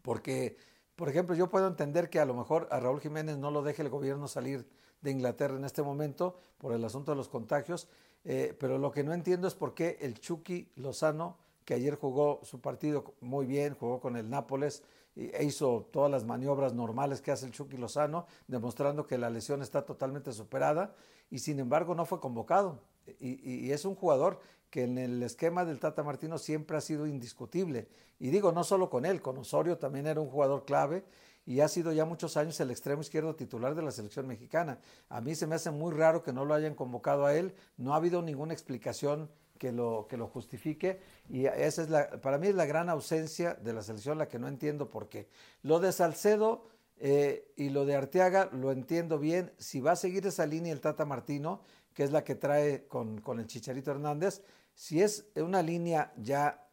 porque, 0.03 0.56
por 0.95 1.10
ejemplo, 1.10 1.36
yo 1.36 1.49
puedo 1.49 1.65
entender 1.65 2.12
que 2.12 2.19
a 2.19 2.25
lo 2.25 2.36
mejor 2.36 2.67
a 2.69 2.79
Raúl 2.79 3.01
Jiménez 3.01 3.39
no 3.39 3.49
lo 3.49 3.63
deje 3.63 3.82
el 3.82 3.89
gobierno 3.89 4.27
salir 4.27 4.69
de 5.01 5.10
Inglaterra 5.10 5.56
en 5.56 5.65
este 5.65 5.82
momento 5.82 6.38
por 6.60 6.73
el 6.73 6.86
asunto 6.86 7.10
de 7.10 7.17
los 7.17 7.27
contagios, 7.27 7.88
pero 8.23 8.77
lo 8.77 8.91
que 8.91 9.03
no 9.03 9.13
entiendo 9.13 9.47
es 9.47 9.56
por 9.56 9.73
qué 9.73 9.97
el 9.99 10.19
Chucky 10.19 10.71
Lozano, 10.75 11.39
que 11.65 11.73
ayer 11.73 11.95
jugó 11.95 12.41
su 12.43 12.62
partido 12.62 13.15
muy 13.19 13.47
bien, 13.47 13.73
jugó 13.73 13.99
con 13.99 14.15
el 14.15 14.29
Nápoles, 14.29 14.84
e 15.15 15.43
hizo 15.43 15.89
todas 15.91 16.12
las 16.12 16.23
maniobras 16.23 16.75
normales 16.75 17.19
que 17.19 17.32
hace 17.32 17.47
el 17.47 17.51
Chucky 17.51 17.77
Lozano, 17.77 18.27
demostrando 18.47 19.08
que 19.08 19.17
la 19.17 19.32
lesión 19.32 19.63
está 19.63 19.86
totalmente 19.88 20.32
superada 20.34 20.93
y 21.32 21.39
sin 21.39 21.60
embargo 21.60 21.95
no 21.95 22.06
fue 22.06 22.19
convocado. 22.19 22.79
Y, 23.19 23.71
es 23.71 23.86
un 23.86 23.95
jugador 23.95 24.39
que 24.73 24.86
en 24.86 24.97
el 24.97 25.21
esquema 25.21 25.65
del 25.65 25.79
Tata 25.79 26.01
Martino 26.01 26.39
siempre 26.39 26.75
ha 26.75 26.81
sido 26.81 27.05
indiscutible. 27.05 27.88
Y 28.17 28.31
digo, 28.31 28.51
no 28.51 28.63
solo 28.63 28.89
con 28.89 29.05
él, 29.05 29.21
con 29.21 29.38
Osorio 29.38 29.77
también 29.77 30.07
era 30.07 30.19
un 30.19 30.29
jugador 30.29 30.65
clave 30.65 31.03
y 31.45 31.59
ha 31.59 31.67
sido 31.67 31.93
ya 31.93 32.05
muchos 32.05 32.38
años 32.38 32.59
el 32.59 32.71
extremo 32.71 33.03
izquierdo 33.03 33.36
titular 33.36 33.75
de 33.75 33.83
la 33.83 33.91
selección 33.91 34.25
mexicana. 34.25 34.79
A 35.09 35.21
mí 35.21 35.36
se 35.36 35.45
me 35.45 35.53
hace 35.53 35.69
muy 35.69 35.93
raro 35.93 36.23
que 36.23 36.33
no 36.33 36.43
lo 36.43 36.55
hayan 36.55 36.73
convocado 36.73 37.27
a 37.27 37.36
él, 37.36 37.53
no 37.77 37.93
ha 37.93 37.97
habido 37.97 38.23
ninguna 38.23 38.53
explicación 38.53 39.29
que 39.59 39.71
lo, 39.71 40.07
que 40.09 40.17
lo 40.17 40.25
justifique 40.25 40.99
y 41.29 41.45
esa 41.45 41.83
es 41.83 41.91
la, 41.91 42.09
para 42.19 42.39
mí 42.39 42.47
es 42.47 42.55
la 42.55 42.65
gran 42.65 42.89
ausencia 42.89 43.53
de 43.53 43.73
la 43.73 43.83
selección, 43.83 44.17
la 44.17 44.27
que 44.27 44.39
no 44.39 44.47
entiendo 44.47 44.89
por 44.89 45.07
qué. 45.07 45.27
Lo 45.62 45.79
de 45.79 45.91
Salcedo 45.91 46.65
eh, 46.97 47.53
y 47.57 47.69
lo 47.69 47.86
de 47.86 47.95
Arteaga 47.95 48.49
lo 48.51 48.71
entiendo 48.71 49.19
bien, 49.19 49.51
si 49.59 49.81
va 49.81 49.91
a 49.91 49.95
seguir 49.95 50.25
esa 50.25 50.47
línea 50.47 50.73
el 50.73 50.81
Tata 50.81 51.05
Martino, 51.05 51.62
que 51.93 52.03
es 52.03 52.12
la 52.12 52.23
que 52.23 52.33
trae 52.33 52.88
con, 52.88 53.21
con 53.21 53.39
el 53.39 53.45
Chicharito 53.45 53.91
Hernández, 53.91 54.41
si 54.73 55.01
es 55.01 55.27
una 55.36 55.62
línea 55.62 56.13
ya 56.17 56.67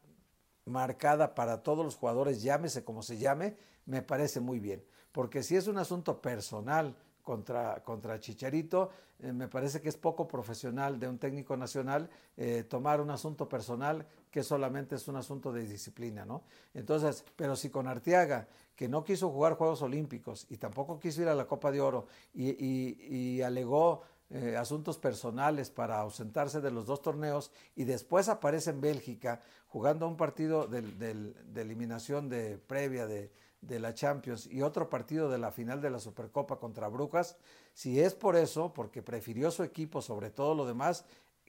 marcada 0.64 1.34
para 1.34 1.62
todos 1.62 1.84
los 1.84 1.96
jugadores, 1.96 2.42
llámese 2.42 2.84
como 2.84 3.02
se 3.02 3.18
llame, 3.18 3.56
me 3.86 4.02
parece 4.02 4.40
muy 4.40 4.60
bien, 4.60 4.84
porque 5.12 5.42
si 5.42 5.56
es 5.56 5.66
un 5.66 5.78
asunto 5.78 6.20
personal, 6.20 6.96
contra, 7.22 7.82
contra 7.84 8.18
Chicharito. 8.18 8.90
Eh, 9.20 9.32
me 9.32 9.48
parece 9.48 9.80
que 9.80 9.88
es 9.88 9.96
poco 9.96 10.26
profesional 10.26 10.98
de 10.98 11.08
un 11.08 11.18
técnico 11.18 11.56
nacional 11.56 12.08
eh, 12.36 12.64
tomar 12.68 13.00
un 13.00 13.10
asunto 13.10 13.48
personal 13.48 14.06
que 14.30 14.42
solamente 14.42 14.96
es 14.96 15.06
un 15.08 15.16
asunto 15.16 15.52
de 15.52 15.66
disciplina, 15.66 16.24
¿no? 16.24 16.42
Entonces, 16.74 17.24
pero 17.36 17.54
si 17.54 17.70
con 17.70 17.86
Arteaga, 17.86 18.48
que 18.74 18.88
no 18.88 19.04
quiso 19.04 19.30
jugar 19.30 19.54
Juegos 19.54 19.82
Olímpicos 19.82 20.46
y 20.48 20.56
tampoco 20.56 20.98
quiso 20.98 21.22
ir 21.22 21.28
a 21.28 21.34
la 21.34 21.46
Copa 21.46 21.70
de 21.70 21.80
Oro 21.80 22.06
y, 22.32 23.40
alegó 23.42 24.02
eh, 24.30 24.56
asuntos 24.56 24.98
personales 24.98 25.70
para 25.70 25.98
ausentarse 25.98 26.60
de 26.60 26.70
los 26.70 26.86
dos 26.86 27.02
torneos 27.02 27.50
y 27.76 27.84
después 27.84 28.28
aparece 28.28 28.70
en 28.70 28.80
Bélgica 28.80 29.42
jugando 29.68 30.06
un 30.08 30.16
partido 30.16 30.66
de 30.66 31.34
eliminación 31.56 32.28
de 32.28 32.58
previa 32.58 33.06
de, 33.06 33.30
de 33.60 33.78
la 33.78 33.94
Champions 33.94 34.46
y 34.46 34.62
otro 34.62 34.88
partido 34.88 35.30
de 35.30 35.38
la 35.38 35.50
final 35.50 35.80
de 35.80 35.90
la 35.90 35.98
Supercopa 35.98 36.58
contra 36.58 36.88
Brujas, 36.88 37.36
si 37.74 38.00
es 38.00 38.14
por 38.14 38.36
eso, 38.36 38.72
porque 38.72 39.02
prefirió 39.02 39.50
su 39.50 39.62
equipo 39.62 40.00
sobre 40.00 40.30
todo 40.30 40.54
lo 40.54 40.66
demás, 40.66 41.04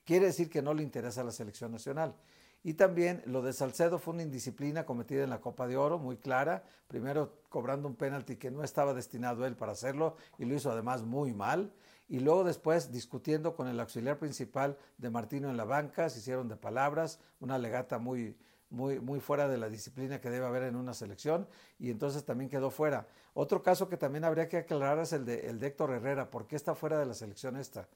quiere 0.05 0.27
decir 0.27 0.49
que 0.49 0.61
no 0.61 0.73
le 0.73 0.83
interesa 0.83 1.23
la 1.23 1.31
selección 1.31 1.71
nacional. 1.71 2.15
Y 2.63 2.75
también 2.75 3.23
lo 3.25 3.41
de 3.41 3.53
Salcedo 3.53 3.97
fue 3.97 4.13
una 4.13 4.23
indisciplina 4.23 4.85
cometida 4.85 5.23
en 5.23 5.31
la 5.31 5.41
Copa 5.41 5.67
de 5.67 5.77
Oro, 5.77 5.97
muy 5.97 6.17
clara, 6.17 6.63
primero 6.87 7.33
cobrando 7.49 7.87
un 7.87 7.95
penalti 7.95 8.35
que 8.35 8.51
no 8.51 8.63
estaba 8.63 8.93
destinado 8.93 9.45
él 9.47 9.55
para 9.55 9.71
hacerlo 9.71 10.15
y 10.37 10.45
lo 10.45 10.53
hizo 10.53 10.69
además 10.69 11.01
muy 11.01 11.33
mal, 11.33 11.71
y 12.11 12.19
luego 12.19 12.43
después 12.43 12.91
discutiendo 12.91 13.55
con 13.55 13.69
el 13.69 13.79
auxiliar 13.79 14.19
principal 14.19 14.77
de 14.97 15.09
Martino 15.09 15.49
en 15.49 15.55
la 15.55 15.63
banca, 15.63 16.09
se 16.09 16.19
hicieron 16.19 16.49
de 16.49 16.57
palabras, 16.57 17.21
una 17.39 17.57
legata 17.57 17.99
muy, 17.99 18.35
muy, 18.69 18.99
muy 18.99 19.21
fuera 19.21 19.47
de 19.47 19.57
la 19.57 19.69
disciplina 19.69 20.19
que 20.19 20.29
debe 20.29 20.45
haber 20.45 20.63
en 20.63 20.75
una 20.75 20.93
selección 20.93 21.47
y 21.79 21.89
entonces 21.89 22.25
también 22.25 22.49
quedó 22.49 22.69
fuera. 22.69 23.07
Otro 23.33 23.63
caso 23.63 23.87
que 23.87 23.95
también 23.95 24.25
habría 24.25 24.49
que 24.49 24.57
aclarar 24.57 24.99
es 24.99 25.13
el 25.13 25.23
de, 25.23 25.47
el 25.47 25.57
de 25.57 25.67
Héctor 25.67 25.91
Herrera, 25.91 26.29
¿por 26.29 26.47
qué 26.47 26.57
está 26.57 26.75
fuera 26.75 26.99
de 26.99 27.05
la 27.05 27.13
selección 27.13 27.55
esta? 27.55 27.87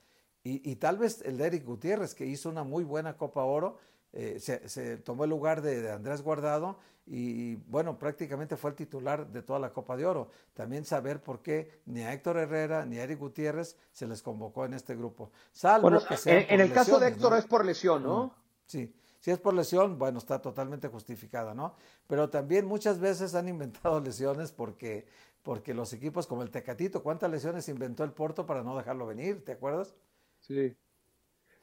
Y, 0.46 0.76
tal 0.78 0.98
vez 0.98 1.22
el 1.26 1.38
de 1.38 1.48
Eric 1.48 1.66
Gutiérrez, 1.66 2.16
que 2.16 2.26
hizo 2.26 2.50
una 2.50 2.64
muy 2.64 2.86
buena 2.86 3.18
Copa 3.18 3.44
Oro, 3.44 3.80
eh, 4.14 4.40
se, 4.40 4.98
tomó 4.98 5.26
el 5.26 5.32
lugar 5.32 5.62
de, 5.62 5.92
Andrés 5.92 6.22
Guardado 6.22 6.78
y, 7.08 7.56
bueno, 7.56 8.00
prácticamente 8.00 8.58
fue 8.58 8.72
el 8.72 8.76
titular 8.76 9.28
de 9.28 9.44
toda 9.44 9.60
la 9.60 9.72
Copa 9.72 9.96
de 9.96 10.06
Oro. 10.06 10.30
También 10.54 10.86
saber 10.86 11.22
por 11.22 11.42
qué 11.42 11.82
ni 11.86 12.02
a 12.02 12.12
Héctor 12.12 12.38
Herrera 12.38 12.86
ni 12.86 12.98
a 12.98 13.04
Eric 13.04 13.20
Gutiérrez 13.20 13.78
se 13.92 14.08
les 14.08 14.24
convocó 14.24 14.66
en 14.66 14.74
este 14.74 14.96
grupo. 14.96 15.32
Salvo 15.52 15.90
que 15.90 16.48
en, 16.50 16.62
el 16.62 16.74
caso 16.74 17.00
de 17.00 17.10
Héctor 17.10 17.38
es 17.38 17.46
por 17.46 17.64
lesión, 17.64 18.02
¿no? 18.02 18.26
Mm, 18.26 18.32
sí. 18.66 18.96
Si 19.20 19.32
es 19.32 19.40
por 19.40 19.54
lesión, 19.54 19.98
bueno, 20.00 20.18
está 20.18 20.42
totalmente 20.42 20.88
justificada, 20.88 21.54
¿no? 21.54 21.76
Pero 22.08 22.30
también 22.30 22.66
muchas 22.66 23.00
veces 23.00 23.36
han 23.36 23.50
inventado 23.50 24.00
lesiones 24.02 24.52
porque, 24.52 25.08
porque 25.44 25.76
los 25.76 25.94
equipos 25.94 26.26
como 26.26 26.42
el 26.42 26.50
Tecatito, 26.50 27.04
¿cuántas 27.04 27.30
lesiones 27.30 27.70
inventó 27.70 28.04
el 28.04 28.14
Porto 28.14 28.48
para 28.48 28.64
no 28.64 28.76
dejarlo 28.76 29.06
venir? 29.06 29.46
¿Te 29.46 29.52
acuerdas? 29.52 29.96
Sí. 30.40 30.76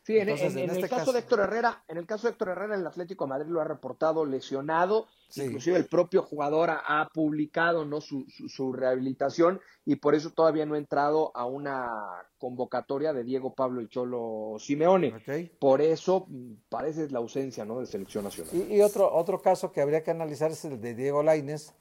Sí, 0.05 0.19
en, 0.19 0.29
el 0.29 0.37
este 0.37 0.89
caso, 0.89 1.13
de 1.13 1.21
Héctor 1.21 1.41
Herrera, 1.41 1.85
en 1.87 1.97
el 1.97 2.07
caso 2.07 2.27
de 2.27 2.33
Héctor 2.33 2.49
Herrera, 2.49 2.75
el 2.75 2.85
Atlético 2.85 3.25
de 3.25 3.29
Madrid 3.29 3.47
lo 3.49 3.61
ha 3.61 3.65
reportado 3.65 4.27
lesionado, 4.27 5.07
inclusive 5.37 5.77
el 5.77 5.87
propio 5.87 6.23
jugador 6.23 6.71
ha, 6.71 7.09
publicado 7.15 7.85
¿no? 7.85 8.01
Su, 8.01 8.27
su, 8.49 8.73
rehabilitación 8.73 9.61
y 9.85 9.97
por 9.97 10.17
eso 10.17 10.31
todavía 10.31 10.67
no 10.67 10.75
ha 10.75 10.79
entrado 10.79 11.31
a 11.37 11.47
una 11.47 11.89
convocatoria 12.37 13.13
de 13.13 13.23
Diego 13.23 13.55
Pablo 13.55 13.81
el 13.81 13.89
Cholo 13.89 14.57
Simeone. 14.59 15.15
Por 15.61 15.81
eso 15.81 16.27
mm, 16.29 16.55
parece 16.69 17.09
la 17.11 17.21
ausencia 17.21 17.65
¿no? 17.65 17.79
de 17.79 17.87
selección 17.87 18.25
nacional. 18.25 18.73
Y, 18.73 18.81
otro, 18.81 19.15
otro 19.15 19.41
caso 19.41 19.71
que 19.71 19.81
habría 19.81 20.03
que 20.03 20.11
analizar 20.11 20.51
es 20.51 20.65
el 20.65 20.81
de 20.81 20.97
Diego 20.97 21.23
Laines, 21.23 21.75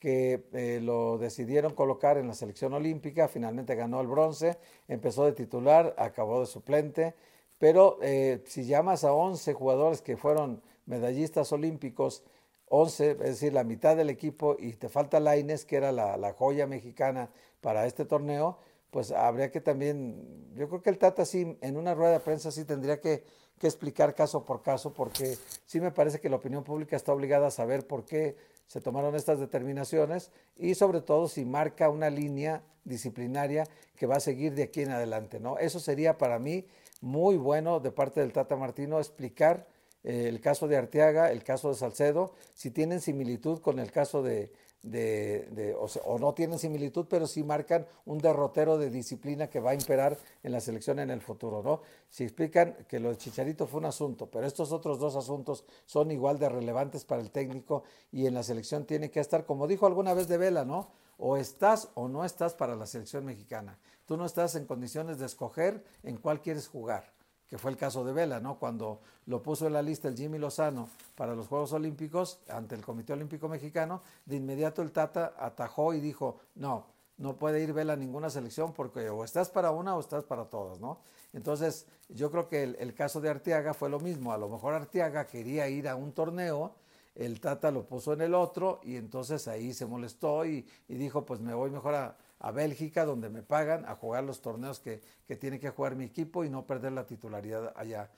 que 0.00 0.48
eh, 0.52 0.80
lo 0.82 1.16
decidieron 1.18 1.74
colocar 1.74 2.18
en 2.18 2.26
la 2.26 2.34
selección 2.34 2.72
olímpica, 2.72 3.28
finalmente 3.28 3.76
ganó 3.76 4.00
el 4.00 4.08
bronce, 4.08 4.58
empezó 4.88 5.24
de 5.26 5.32
titular, 5.32 5.94
acabó 5.96 6.40
de 6.40 6.46
suplente 6.46 7.14
pero 7.58 7.98
eh, 8.02 8.42
si 8.46 8.64
llamas 8.64 9.04
a 9.04 9.12
11 9.12 9.52
jugadores 9.54 10.00
que 10.00 10.16
fueron 10.16 10.62
medallistas 10.86 11.52
olímpicos, 11.52 12.22
11, 12.70 13.10
es 13.12 13.18
decir, 13.18 13.52
la 13.52 13.64
mitad 13.64 13.96
del 13.96 14.10
equipo, 14.10 14.56
y 14.58 14.72
te 14.74 14.88
falta 14.88 15.20
Laines, 15.20 15.64
que 15.64 15.76
era 15.76 15.92
la, 15.92 16.32
joya 16.32 16.66
mexicana 16.66 17.30
para 17.60 17.86
este 17.86 18.04
torneo, 18.04 18.58
pues 18.90 19.10
habría 19.10 19.50
que 19.50 19.60
también, 19.60 20.52
yo 20.54 20.68
creo 20.68 20.82
que 20.82 20.90
el 20.90 20.98
Tata 20.98 21.24
sí, 21.24 21.58
en 21.60 21.76
una 21.76 21.94
rueda 21.94 22.12
de 22.12 22.20
prensa 22.20 22.50
sí 22.50 22.64
tendría 22.64 23.00
que, 23.00 23.24
que, 23.58 23.66
explicar 23.66 24.14
caso 24.14 24.44
por 24.44 24.62
caso, 24.62 24.92
porque 24.92 25.36
sí 25.66 25.80
me 25.80 25.90
parece 25.90 26.20
que 26.20 26.30
la 26.30 26.36
opinión 26.36 26.64
pública 26.64 26.96
está 26.96 27.12
obligada 27.12 27.48
a 27.48 27.50
saber 27.50 27.86
por 27.86 28.04
qué 28.04 28.36
se 28.66 28.80
tomaron 28.80 29.14
estas 29.14 29.40
determinaciones 29.40 30.30
y 30.56 30.74
sobre 30.74 31.00
todo 31.00 31.26
si 31.28 31.44
marca 31.44 31.88
una 31.88 32.10
línea 32.10 32.62
disciplinaria 32.84 33.64
que 33.96 34.06
va 34.06 34.16
a 34.16 34.20
seguir 34.20 34.54
de 34.54 34.64
aquí 34.64 34.82
en 34.82 34.90
adelante, 34.90 35.40
¿no? 35.40 35.58
Eso 35.58 35.80
sería 35.80 36.18
para 36.18 36.38
mí 36.38 36.66
muy 37.00 37.36
bueno 37.36 37.80
de 37.80 37.90
parte 37.90 38.20
del 38.20 38.32
Tata 38.32 38.56
Martino 38.56 38.98
explicar 38.98 39.66
eh, 40.04 40.28
el 40.28 40.40
caso 40.40 40.68
de 40.68 40.76
Arteaga, 40.76 41.30
el 41.30 41.44
caso 41.44 41.68
de 41.68 41.74
Salcedo, 41.74 42.32
si 42.54 42.70
tienen 42.70 43.00
similitud 43.00 43.60
con 43.60 43.78
el 43.78 43.90
caso 43.90 44.22
de, 44.22 44.52
de, 44.82 45.76
o, 46.04 46.18
no 46.18 46.34
tienen 46.34 46.58
similitud, 46.58 47.06
pero 47.08 47.26
sí 47.26 47.42
marcan 47.42 47.86
un 48.04 48.18
derrotero 48.18 48.78
de 48.78 48.90
disciplina 48.90 49.48
que 49.48 49.60
va 49.60 49.70
a 49.70 49.74
imperar 49.74 50.16
en 50.42 50.52
la 50.52 50.60
selección 50.60 50.98
en 50.98 51.10
el 51.10 51.20
futuro, 51.20 51.62
¿no? 51.62 51.82
Si 52.08 52.24
explican 52.24 52.76
que 52.88 53.00
lo 53.00 53.10
de 53.10 53.16
Chicharito 53.16 53.66
fue 53.66 53.80
un 53.80 53.86
asunto, 53.86 54.30
pero 54.30 54.46
estos 54.46 54.72
otros 54.72 54.98
dos 54.98 55.16
asuntos 55.16 55.64
son 55.84 56.10
igual 56.10 56.38
de 56.38 56.48
relevantes 56.48 57.04
para 57.04 57.20
el 57.20 57.30
técnico 57.30 57.82
y 58.12 58.26
en 58.26 58.34
la 58.34 58.42
selección 58.42 58.84
tiene 58.84 59.10
que 59.10 59.20
estar, 59.20 59.44
como 59.44 59.66
dijo 59.66 59.86
alguna 59.86 60.14
vez 60.14 60.28
de 60.28 60.38
Vela, 60.38 60.64
¿no? 60.64 60.90
O 61.18 61.36
estás 61.36 61.90
o 61.94 62.08
no 62.08 62.24
estás 62.24 62.54
para 62.54 62.76
la 62.76 62.86
selección 62.86 63.24
mexicana. 63.24 63.78
Tú 64.08 64.16
no 64.16 64.24
estás 64.24 64.56
en 64.56 64.66
condiciones 64.66 65.20
de 65.20 65.26
escoger 65.26 65.84
en 66.02 66.16
cuál 66.16 66.40
quieres 66.40 66.66
jugar 66.66 67.12
que 67.48 67.56
fue 67.56 67.70
el 67.70 67.78
caso 67.78 68.04
de 68.04 68.12
Vela, 68.12 68.40
¿no? 68.40 68.58
Cuando 68.58 69.00
lo 69.26 69.42
puso 69.42 69.66
en 69.66 69.72
la 69.72 69.80
lista 69.80 70.06
el 70.08 70.16
Jimmy 70.16 70.38
Lozano 70.38 70.90
para 71.14 71.34
los 71.34 71.48
Juegos 71.48 71.72
Olímpicos 71.72 72.40
ante 72.48 72.74
el 72.74 72.84
Comité 72.84 73.14
Olímpico 73.14 73.48
Mexicano, 73.48 74.02
de 74.26 74.36
inmediato 74.36 74.82
el 74.82 74.92
Tata 74.92 75.34
atajó 75.38 75.94
y 75.94 76.00
dijo, 76.00 76.40
no, 76.56 76.84
no 77.16 77.36
puede 77.36 77.62
ir 77.62 77.72
vela 77.72 77.94
a 77.94 77.96
ninguna 77.96 78.28
selección 78.28 78.74
porque 78.74 79.08
o 79.08 79.24
estás 79.24 79.48
para 79.48 79.70
una 79.70 79.96
o 79.96 80.00
estás 80.00 80.24
para 80.24 80.44
todas, 80.44 80.78
¿no? 80.78 81.00
Entonces, 81.32 81.86
yo 82.08 82.30
creo 82.30 82.48
que 82.48 82.62
el, 82.62 82.94
caso 82.94 83.20
de 83.20 83.30
Arteaga 83.30 83.74
fue 83.74 83.88
lo 83.88 84.00
mismo. 84.00 84.32
A 84.32 84.38
lo 84.38 84.48
mejor 84.48 84.74
Arteaga 84.74 85.26
quería 85.26 85.68
ir 85.68 85.88
a 85.88 85.96
un 85.96 86.12
torneo, 86.12 86.74
el 87.14 87.40
Tata 87.40 87.70
lo 87.70 87.84
puso 87.86 88.12
en 88.12 88.20
el 88.20 88.34
otro 88.34 88.80
y 88.82 88.96
entonces 88.96 89.48
ahí 89.48 89.72
se 89.72 89.86
molestó 89.86 90.44
y, 90.44 90.66
dijo, 90.86 91.24
pues 91.24 91.40
me 91.40 91.54
voy 91.54 91.70
mejor 91.70 91.94
a, 91.94 92.16
Bélgica, 92.52 93.04
donde 93.04 93.28
me 93.28 93.42
pagan, 93.42 93.84
a 93.86 93.94
jugar 93.96 94.24
los 94.24 94.40
torneos 94.40 94.80
que, 94.80 95.00
que, 95.26 95.36
tiene 95.36 95.58
que 95.58 95.70
jugar 95.70 95.96
mi 95.96 96.04
equipo 96.04 96.44
y 96.44 96.50
no 96.50 96.66
perder 96.66 96.92
la 96.92 97.06
titularidad 97.06 97.72
allá. 97.76 98.10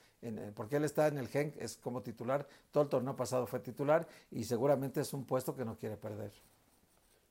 porque 0.53 0.75
él 0.75 0.83
está 0.83 1.07
en 1.07 1.17
el 1.17 1.27
Genk, 1.27 1.55
es 1.57 1.77
como 1.77 2.01
titular, 2.01 2.47
todo 2.71 2.83
el 2.83 2.89
torneo 2.89 3.15
pasado 3.15 3.47
fue 3.47 3.59
titular 3.59 4.07
y 4.29 4.43
seguramente 4.43 5.01
es 5.01 5.13
un 5.13 5.25
puesto 5.25 5.55
que 5.55 5.65
no 5.65 5.75
quiere 5.77 5.97
perder. 5.97 6.31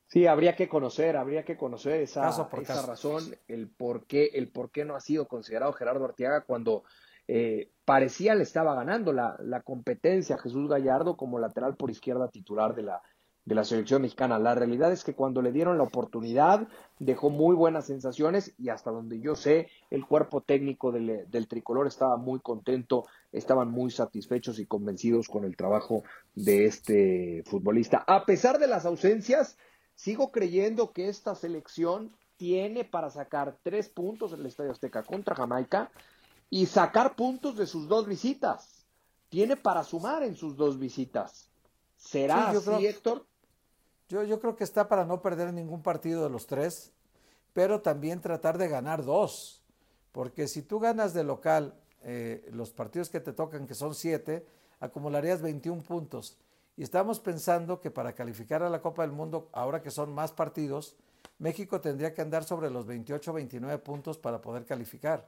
Sí, 0.07 0.27
habría 0.27 0.57
que 0.57 0.67
conocer, 0.67 1.15
habría 1.15 1.45
que 1.45 1.55
conocer 1.55 2.01
esa, 2.01 2.27
esa 2.27 2.85
razón, 2.85 3.33
el 3.47 3.69
por, 3.69 4.05
qué, 4.05 4.31
el 4.33 4.49
por 4.49 4.69
qué 4.69 4.83
no 4.83 4.95
ha 4.95 4.99
sido 4.99 5.25
considerado 5.25 5.71
Gerardo 5.71 6.03
Arteaga 6.03 6.41
cuando 6.41 6.83
eh, 7.29 7.71
parecía 7.85 8.35
le 8.35 8.43
estaba 8.43 8.75
ganando 8.75 9.13
la, 9.13 9.37
la, 9.39 9.61
competencia 9.61 10.35
a 10.35 10.39
Jesús 10.39 10.67
Gallardo 10.67 11.15
como 11.15 11.39
lateral 11.39 11.77
por 11.77 11.89
izquierda 11.89 12.27
titular 12.27 12.75
de 12.75 12.81
la, 12.81 13.01
de 13.45 13.55
la 13.55 13.63
selección 13.63 14.01
mexicana. 14.01 14.39
La 14.39 14.55
realidad 14.55 14.91
es 14.91 15.03
que 15.03 15.15
cuando 15.15 15.41
le 15.41 15.51
dieron 15.51 15.77
la 15.77 15.83
oportunidad 15.83 16.67
dejó 16.99 17.29
muy 17.29 17.55
buenas 17.55 17.87
sensaciones 17.87 18.53
y 18.57 18.69
hasta 18.69 18.91
donde 18.91 19.19
yo 19.19 19.35
sé 19.35 19.67
el 19.89 20.05
cuerpo 20.05 20.41
técnico 20.41 20.91
del, 20.91 21.29
del 21.29 21.47
tricolor 21.47 21.87
estaba 21.87 22.17
muy 22.17 22.39
contento, 22.39 23.05
estaban 23.31 23.71
muy 23.71 23.91
satisfechos 23.91 24.59
y 24.59 24.65
convencidos 24.65 25.27
con 25.27 25.43
el 25.43 25.55
trabajo 25.55 26.03
de 26.35 26.65
este 26.65 27.43
futbolista. 27.45 28.03
A 28.07 28.25
pesar 28.25 28.59
de 28.59 28.67
las 28.67 28.85
ausencias, 28.85 29.57
Sigo 30.01 30.31
creyendo 30.31 30.93
que 30.93 31.09
esta 31.09 31.35
selección 31.35 32.11
tiene 32.35 32.83
para 32.83 33.11
sacar 33.11 33.59
tres 33.61 33.87
puntos 33.87 34.33
en 34.33 34.39
el 34.39 34.47
Estadio 34.47 34.71
Azteca 34.71 35.03
contra 35.03 35.35
Jamaica 35.35 35.91
y 36.49 36.65
sacar 36.65 37.15
puntos 37.15 37.55
de 37.55 37.67
sus 37.67 37.87
dos 37.87 38.07
visitas. 38.07 38.87
Tiene 39.29 39.57
para 39.57 39.83
sumar 39.83 40.23
en 40.23 40.35
sus 40.35 40.57
dos 40.57 40.79
visitas. 40.79 41.51
¿Será 41.97 42.49
así, 42.49 42.87
Héctor? 42.87 43.27
Yo, 44.11 44.39
creo 44.41 44.57
que 44.57 44.65
está 44.65 44.89
para 44.89 45.05
no 45.05 45.21
perder 45.21 45.53
ningún 45.53 45.81
partido 45.81 46.23
de 46.23 46.29
los 46.29 46.45
tres, 46.45 46.91
pero 47.53 47.79
también 47.79 48.19
tratar 48.19 48.57
de 48.57 48.67
ganar 48.67 49.05
dos. 49.05 49.63
Porque 50.11 50.49
si 50.49 50.61
tú 50.61 50.81
ganas 50.81 51.13
de 51.13 51.23
local 51.23 51.73
eh, 52.03 52.45
los 52.51 52.71
partidos 52.71 53.09
que 53.09 53.21
te 53.21 53.31
tocan, 53.31 53.67
que 53.67 53.73
son 53.73 53.95
siete, 53.95 54.45
acumularías 54.81 55.41
21 55.41 55.81
puntos. 55.83 56.37
Y 56.75 56.83
estamos 56.83 57.21
pensando 57.21 57.79
que 57.79 57.89
para 57.89 58.13
calificar 58.13 58.63
a 58.63 58.69
la 58.69 58.81
Copa 58.81 59.03
del 59.03 59.13
Mundo, 59.13 59.47
ahora 59.53 59.81
que 59.81 59.91
son 59.91 60.13
más 60.13 60.33
partidos, 60.33 60.97
México 61.39 61.79
tendría 61.79 62.13
que 62.13 62.21
andar 62.21 62.43
sobre 62.43 62.69
los 62.69 62.85
28 62.85 63.31
29 63.31 63.77
puntos 63.79 64.17
para 64.17 64.41
poder 64.41 64.65
calificar. 64.65 65.25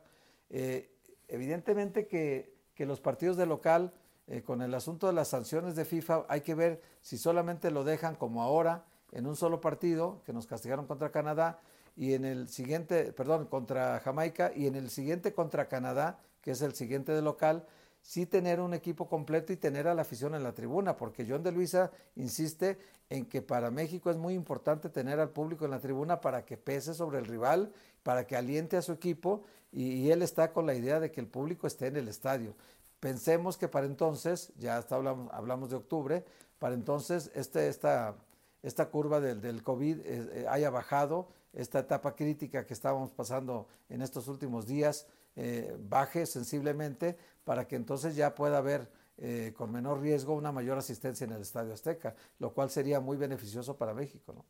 Eh, 0.50 0.92
evidentemente 1.30 2.06
que, 2.06 2.54
los 2.80 3.00
partidos 3.00 3.38
de 3.38 3.46
local, 3.46 3.94
eh, 4.28 4.42
con 4.42 4.62
el 4.62 4.74
asunto 4.74 5.08
de 5.08 5.14
las 5.14 5.30
sanciones 5.30 5.76
de 5.76 5.86
FIFA, 5.86 6.26
hay 6.30 6.42
que 6.42 6.56
ver 6.56 6.82
si 7.02 7.18
solamente 7.18 7.72
lo 7.72 7.84
dejan 7.84 8.16
como 8.16 8.42
ahora, 8.42 8.86
en 9.12 9.28
un 9.28 9.36
solo 9.36 9.62
partido, 9.62 10.22
que 10.26 10.34
nos 10.34 10.48
castigaron 10.48 10.88
contra 10.88 11.12
Canadá, 11.12 11.60
y 11.96 12.14
en 12.14 12.26
el 12.26 12.48
siguiente, 12.48 13.14
perdón, 13.14 13.46
contra 13.46 14.00
Jamaica, 14.00 14.52
y 14.56 14.68
en 14.68 14.76
el 14.76 14.90
siguiente 14.90 15.34
contra 15.34 15.68
Canadá, 15.68 16.20
que 16.42 16.52
es 16.52 16.62
el 16.62 16.74
siguiente 16.74 17.12
de 17.12 17.22
local, 17.22 17.66
sí 18.04 18.26
tener 18.26 18.60
un 18.60 18.74
equipo 18.74 19.08
completo 19.08 19.54
y 19.54 19.58
tener 19.58 19.88
a 19.88 19.94
la 19.96 20.02
afición 20.02 20.36
en 20.36 20.44
la 20.44 20.54
tribuna, 20.54 20.98
porque 20.98 21.26
John 21.28 21.42
de 21.42 21.52
Luisa 21.52 21.92
insiste 22.16 22.78
en 23.10 23.26
que 23.26 23.42
para 23.42 23.72
México 23.72 24.12
es 24.12 24.18
muy 24.18 24.34
importante 24.34 24.90
tener 24.90 25.20
al 25.20 25.30
público 25.30 25.66
en 25.66 25.72
la 25.72 25.80
tribuna 25.80 26.20
para 26.20 26.46
que 26.46 26.58
pese 26.58 26.94
sobre 26.94 27.20
el 27.20 27.26
rival, 27.26 27.72
para 28.04 28.28
que 28.28 28.36
aliente 28.36 28.76
a 28.76 28.82
su 28.82 28.92
equipo 28.92 29.44
y, 29.72 30.12
él 30.12 30.22
está 30.22 30.52
con 30.52 30.68
la 30.68 30.76
idea 30.76 31.00
de 31.00 31.12
que 31.12 31.20
el 31.20 31.28
público 31.28 31.66
esté 31.66 31.88
en 31.88 31.96
el 31.96 32.08
estadio. 32.08 32.56
Pensemos 33.04 33.58
que 33.58 33.68
para 33.68 33.86
entonces, 33.86 34.54
ya 34.58 34.78
hasta 34.78 34.96
hablamos, 34.96 35.30
hablamos 35.34 35.70
de 35.70 35.76
octubre, 35.76 36.24
para 36.58 36.74
entonces 36.74 37.32
este, 37.36 37.68
esta, 37.68 38.16
esta 38.62 38.86
curva 38.92 39.20
del, 39.20 39.42
del 39.42 39.62
COVID 39.62 40.00
eh, 40.00 40.06
eh, 40.06 40.46
haya 40.50 40.70
bajado, 40.70 41.28
esta 41.52 41.80
etapa 41.80 42.16
crítica 42.16 42.66
que 42.66 42.74
estábamos 42.74 43.12
pasando 43.12 43.68
en 43.90 44.02
estos 44.02 44.30
últimos 44.30 44.68
días 44.68 45.06
eh, 45.36 45.76
baje 45.82 46.26
sensiblemente 46.26 47.18
para 47.44 47.68
que 47.68 47.76
entonces 47.76 48.16
ya 48.16 48.34
pueda 48.36 48.60
haber 48.60 48.90
con 49.56 49.72
menor 49.72 50.02
riesgo 50.02 50.34
una 50.34 50.52
mayor 50.52 50.78
asistencia 50.78 51.26
en 51.26 51.34
el 51.34 51.42
Estadio 51.42 51.74
Azteca, 51.74 52.16
lo 52.40 52.54
cual 52.54 52.70
sería 52.70 53.00
muy 53.00 53.16
beneficioso 53.16 53.78
para 53.78 53.94
México, 53.94 54.34
¿no? 54.34 54.44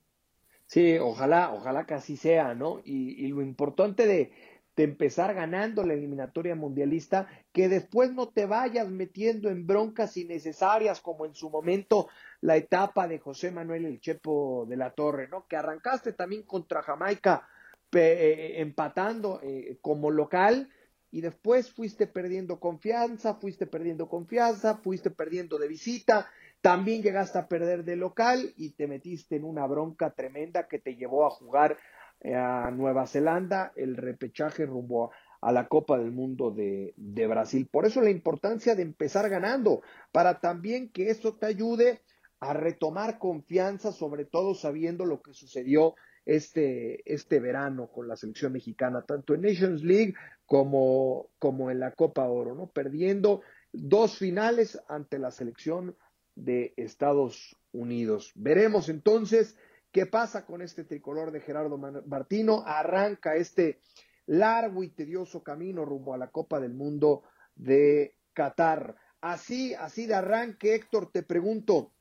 Sí, 0.73 0.97
ojalá, 0.97 1.53
ojalá 1.53 1.85
que 1.85 1.93
así 1.93 2.17
sea, 2.17 2.55
¿no? 2.55 2.79
Y, 2.83 3.27
lo 3.27 3.41
importante 3.41 4.07
de, 4.07 4.31
de, 4.75 4.83
empezar 4.83 5.33
ganando 5.33 5.83
la 5.83 5.93
eliminatoria 5.93 6.55
mundialista, 6.55 7.27
que 7.51 7.69
después 7.69 8.13
no 8.13 8.29
te 8.29 8.45
vayas 8.45 8.89
metiendo 8.89 9.49
en 9.49 9.67
broncas 9.67 10.17
innecesarias 10.17 11.01
como 11.01 11.25
en 11.25 11.35
su 11.35 11.49
momento 11.49 12.07
la 12.41 12.55
etapa 12.55 13.07
de 13.07 13.19
José 13.19 13.51
Manuel 13.51 13.85
El 13.85 13.99
Chepo 13.99 14.65
de 14.67 14.77
la 14.77 14.91
Torre, 14.91 15.27
¿no? 15.27 15.47
Que 15.47 15.55
arrancaste 15.55 16.13
también 16.13 16.43
contra 16.43 16.81
Jamaica 16.81 17.47
eh, 17.95 18.55
empatando 18.57 19.39
eh, 19.43 19.77
como 19.81 20.09
local 20.09 20.69
y 21.11 21.21
después 21.21 21.71
fuiste 21.71 22.07
perdiendo 22.07 22.59
confianza, 22.59 23.35
fuiste 23.35 23.67
perdiendo 23.67 24.09
confianza, 24.09 24.77
fuiste 24.77 25.11
perdiendo 25.11 25.59
de 25.59 25.67
visita, 25.67 26.27
también 26.59 27.03
llegaste 27.03 27.37
a 27.37 27.47
perder 27.47 27.83
de 27.83 27.95
local 27.95 28.51
y 28.57 28.71
te 28.71 28.87
metiste 28.87 29.35
en 29.35 29.43
una 29.43 29.67
bronca 29.67 30.09
tremenda 30.09 30.67
que 30.67 30.79
te 30.79 30.95
llevó 30.95 31.27
a 31.27 31.29
jugar 31.29 31.73
eh, 31.73 31.75
a 32.23 32.71
Nueva 32.71 33.07
Zelanda 33.07 33.73
el 33.75 33.97
repechaje 33.97 34.65
rumbo 34.65 35.11
a, 35.41 35.51
la 35.51 35.67
Copa 35.67 35.97
del 35.97 36.11
Mundo 36.11 36.51
de, 36.51 36.93
de, 36.95 37.27
Brasil. 37.27 37.67
Por 37.69 37.85
eso 37.85 38.01
la 38.01 38.09
importancia 38.09 38.75
de 38.75 38.83
empezar 38.83 39.29
ganando, 39.29 39.81
para 40.11 40.39
también 40.39 40.89
que 40.89 41.09
eso 41.09 41.35
te 41.35 41.45
ayude 41.45 42.01
a 42.39 42.53
retomar 42.53 43.19
confianza, 43.19 43.91
sobre 43.91 44.25
todo 44.25 44.53
sabiendo 44.53 45.05
lo 45.05 45.21
que 45.21 45.33
sucedió 45.33 45.95
este, 46.25 47.01
este 47.11 47.39
verano 47.39 47.87
con 47.87 48.07
la 48.07 48.15
selección 48.15 48.53
mexicana, 48.53 49.03
tanto 49.05 49.33
en 49.33 49.41
Nations 49.41 49.83
League 49.83 50.13
como, 50.45 51.29
como 51.39 51.71
en 51.71 51.79
la 51.79 51.91
Copa 51.91 52.27
Oro, 52.27 52.55
¿no? 52.55 52.67
Perdiendo 52.67 53.41
dos 53.71 54.17
finales 54.17 54.81
ante 54.87 55.19
la 55.19 55.31
selección 55.31 55.95
de 56.35 56.73
Estados 56.77 57.57
Unidos. 57.71 58.31
Veremos 58.35 58.89
entonces 58.89 59.57
qué 59.93 60.07
pasa 60.07 60.45
con 60.45 60.61
este 60.61 60.83
tricolor 60.83 61.31
de 61.31 61.39
Gerardo 61.39 61.77
Martino. 61.77 62.63
Arranca 62.65 63.35
este 63.35 63.79
largo 64.25 64.83
y 64.83 64.89
tedioso 64.89 65.43
camino 65.43 65.85
rumbo 65.85 66.13
a 66.13 66.17
la 66.17 66.31
Copa 66.31 66.59
del 66.59 66.73
Mundo 66.73 67.23
de 67.55 68.17
Qatar. 68.33 68.97
Así, 69.21 69.73
así 69.75 70.07
de 70.07 70.15
arranque, 70.15 70.75
Héctor, 70.75 71.11
te 71.11 71.23
pregunto, 71.23 71.93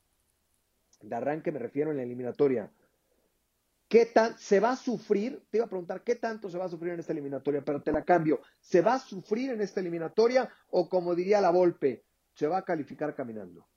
de 1.03 1.15
arranque 1.15 1.53
me 1.53 1.61
refiero 1.61 1.91
en 1.91 1.99
la 1.99 2.03
eliminatoria. 2.03 2.73
¿Qué 3.89 4.07
tan, 4.07 4.39
se 4.39 4.59
va 4.59 4.71
a 4.71 4.77
sufrir? 4.77 5.45
Te 5.51 5.59
iba 5.59 5.67
a 5.67 5.69
preguntar, 5.69 6.03
¿qué 6.03 6.17
tanto 6.17 6.49
se 6.49 6.57
va 6.57 6.65
a 6.65 6.71
sufrir 6.71 6.95
en 6.95 7.01
esta 7.01 7.13
eliminatoria? 7.13 7.63
Pero 7.63 7.83
te 7.83 7.93
la 7.93 8.05
cambio. 8.05 8.41
¿Se 8.59 8.81
va 8.81 8.95
a 8.95 8.99
sufrir 8.99 9.51
en 9.51 9.61
esta 9.61 9.81
eliminatoria 9.81 10.49
o 10.71 10.89
como 10.89 11.15
diría 11.15 11.43
la 11.43 11.51
Volpe, 11.51 12.07
se 12.33 12.47
va 12.47 12.57
a 12.57 12.65
calificar 12.65 13.15
caminando? 13.15 13.69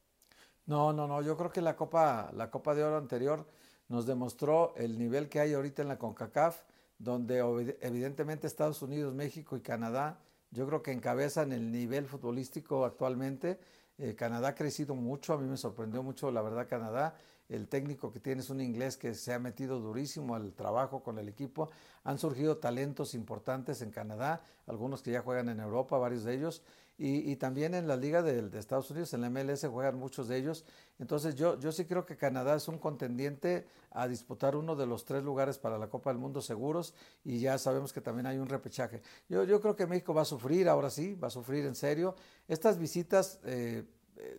No, 0.67 0.93
no, 0.93 1.05
no. 1.05 1.21
Yo 1.21 1.35
creo 1.35 1.51
que 1.51 1.61
la 1.61 1.75
Copa, 1.75 2.31
la 2.33 2.49
Copa 2.49 2.73
de 2.73 2.85
Oro 2.85 2.97
anterior 2.97 3.45
nos 3.87 4.05
demostró 4.05 4.73
el 4.75 4.97
nivel 4.97 5.29
que 5.29 5.39
hay 5.39 5.53
ahorita 5.53 5.81
en 5.81 5.87
la 5.87 5.97
CONCACAF, 5.97 6.63
donde 6.97 7.39
evidentemente 7.81 8.47
Estados 8.47 8.81
Unidos, 8.81 9.13
México 9.13 9.57
y 9.57 9.61
Canadá, 9.61 10.19
yo 10.51 10.65
creo 10.67 10.81
que 10.81 10.91
encabezan 10.91 11.51
el 11.51 11.71
nivel 11.71 12.05
futbolístico 12.05 12.85
actualmente. 12.85 13.59
Eh, 13.97 14.15
Canadá 14.15 14.49
ha 14.49 14.55
crecido 14.55 14.95
mucho, 14.95 15.33
a 15.33 15.37
mí 15.37 15.47
me 15.47 15.57
sorprendió 15.57 16.03
mucho, 16.03 16.31
la 16.31 16.41
verdad, 16.41 16.67
Canadá 16.67 17.15
el 17.49 17.67
técnico 17.67 18.11
que 18.11 18.19
tiene 18.19 18.41
es 18.41 18.49
un 18.49 18.59
inglés 18.59 18.97
que 18.97 19.13
se 19.13 19.33
ha 19.33 19.39
metido 19.39 19.79
durísimo 19.79 20.35
al 20.35 20.53
trabajo 20.53 21.03
con 21.03 21.19
el 21.19 21.29
equipo. 21.29 21.69
Han 22.03 22.17
surgido 22.17 22.57
talentos 22.57 23.13
importantes 23.13 23.81
en 23.81 23.91
Canadá, 23.91 24.41
algunos 24.65 25.01
que 25.01 25.11
ya 25.11 25.21
juegan 25.21 25.49
en 25.49 25.59
Europa, 25.59 25.97
varios 25.97 26.23
de 26.23 26.33
ellos, 26.33 26.63
y, 26.97 27.35
también 27.35 27.73
en 27.73 27.89
la 27.89 27.97
Liga 27.97 28.21
de, 28.21 28.57
Estados 28.57 28.89
Unidos, 28.89 29.13
en 29.13 29.21
la 29.21 29.29
MLS 29.29 29.65
juegan 29.67 29.97
muchos 29.97 30.29
de 30.29 30.37
ellos. 30.37 30.63
Entonces 30.97 31.35
yo, 31.35 31.59
yo 31.59 31.73
sí 31.73 31.83
creo 31.83 32.05
que 32.05 32.15
Canadá 32.15 32.55
es 32.55 32.69
un 32.69 32.77
contendiente 32.77 33.67
a 33.91 34.07
disputar 34.07 34.55
uno 34.55 34.77
de 34.77 34.85
los 34.85 35.03
tres 35.03 35.21
lugares 35.21 35.57
para 35.57 35.77
la 35.77 35.87
Copa 35.89 36.09
del 36.09 36.19
Mundo 36.19 36.41
seguros 36.41 36.93
y 37.25 37.39
ya 37.39 37.57
sabemos 37.57 37.91
que 37.91 37.99
también 37.99 38.27
hay 38.27 38.37
un 38.37 38.47
repechaje. 38.47 39.01
Yo, 39.27 39.43
yo 39.43 39.59
creo 39.59 39.75
que 39.75 39.85
México 39.85 40.13
va 40.13 40.21
a 40.21 40.25
sufrir, 40.25 40.69
ahora 40.69 40.89
sí, 40.89 41.15
va 41.15 41.27
a 41.27 41.31
sufrir 41.31 41.65
en 41.65 41.75
serio. 41.75 42.15
Estas 42.47 42.77
visitas 42.77 43.41
eh, 43.43 43.83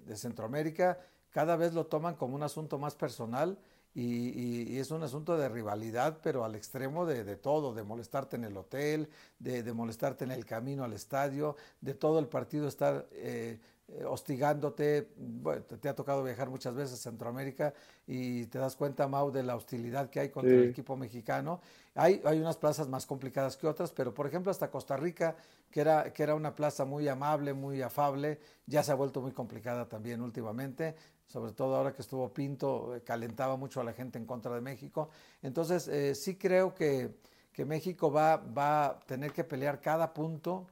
de 0.06 0.16
Centroamérica 0.16 0.98
cada 1.30 1.56
vez 1.56 1.74
lo 1.74 1.84
toman 1.84 2.14
como 2.14 2.34
un 2.34 2.42
asunto 2.42 2.78
más 2.78 2.94
personal 2.94 3.58
y, 3.98 4.78
es 4.78 4.90
un 4.90 5.02
asunto 5.02 5.38
de 5.38 5.48
rivalidad, 5.48 6.18
pero 6.22 6.44
al 6.44 6.54
extremo 6.54 7.06
de, 7.06 7.36
todo, 7.36 7.72
de 7.72 7.82
molestarte 7.82 8.36
en 8.36 8.44
el 8.44 8.54
hotel, 8.54 9.08
de, 9.38 9.72
molestarte 9.72 10.24
en 10.24 10.32
el 10.32 10.44
camino 10.44 10.84
al 10.84 10.92
estadio, 10.92 11.56
de 11.80 11.94
todo 11.94 12.18
el 12.18 12.28
partido 12.28 12.68
estar 12.68 13.06
eh, 13.12 13.58
eh, 13.88 14.04
hostigándote. 14.04 15.08
Bueno, 15.16 15.62
te, 15.62 15.88
ha 15.88 15.94
tocado 15.94 16.22
viajar 16.22 16.50
muchas 16.50 16.74
veces 16.74 17.00
a 17.00 17.10
Centroamérica 17.10 17.72
y 18.06 18.44
te 18.46 18.58
das 18.58 18.76
cuenta, 18.76 19.08
Mau, 19.08 19.30
de 19.30 19.42
la 19.42 19.56
hostilidad 19.56 20.10
que 20.10 20.20
hay 20.20 20.28
contra 20.28 20.52
el 20.52 20.68
equipo 20.68 20.94
mexicano. 20.94 21.62
Hay, 21.94 22.20
hay 22.26 22.38
unas 22.38 22.58
plazas 22.58 22.88
más 22.88 23.06
complicadas 23.06 23.56
que 23.56 23.66
otras, 23.66 23.92
pero 23.92 24.12
por 24.12 24.26
ejemplo 24.26 24.50
hasta 24.50 24.70
Costa 24.70 24.98
Rica, 24.98 25.36
que 25.70 25.80
era, 25.80 26.12
que 26.12 26.22
era 26.22 26.34
una 26.34 26.54
plaza 26.54 26.84
muy 26.84 27.08
amable, 27.08 27.54
muy 27.54 27.80
afable, 27.80 28.40
ya 28.66 28.82
se 28.82 28.92
ha 28.92 28.94
vuelto 28.94 29.22
muy 29.22 29.32
complicada 29.32 29.88
también 29.88 30.20
últimamente 30.20 30.94
sobre 31.26 31.52
todo 31.52 31.76
ahora 31.76 31.92
que 31.92 32.02
estuvo 32.02 32.32
Pinto, 32.32 32.94
eh, 32.94 33.02
calentaba 33.02 33.56
mucho 33.56 33.80
a 33.80 33.84
la 33.84 33.92
gente 33.92 34.18
en 34.18 34.26
contra 34.26 34.54
de 34.54 34.60
México. 34.60 35.10
Entonces, 35.42 35.88
eh, 35.88 36.14
sí 36.14 36.36
creo 36.36 36.74
que, 36.74 37.16
que 37.52 37.64
México 37.64 38.10
va, 38.10 38.36
va, 38.36 38.86
a 38.86 39.00
tener 39.00 39.32
que 39.32 39.44
pelear 39.44 39.80
cada 39.80 40.14
punto, 40.14 40.66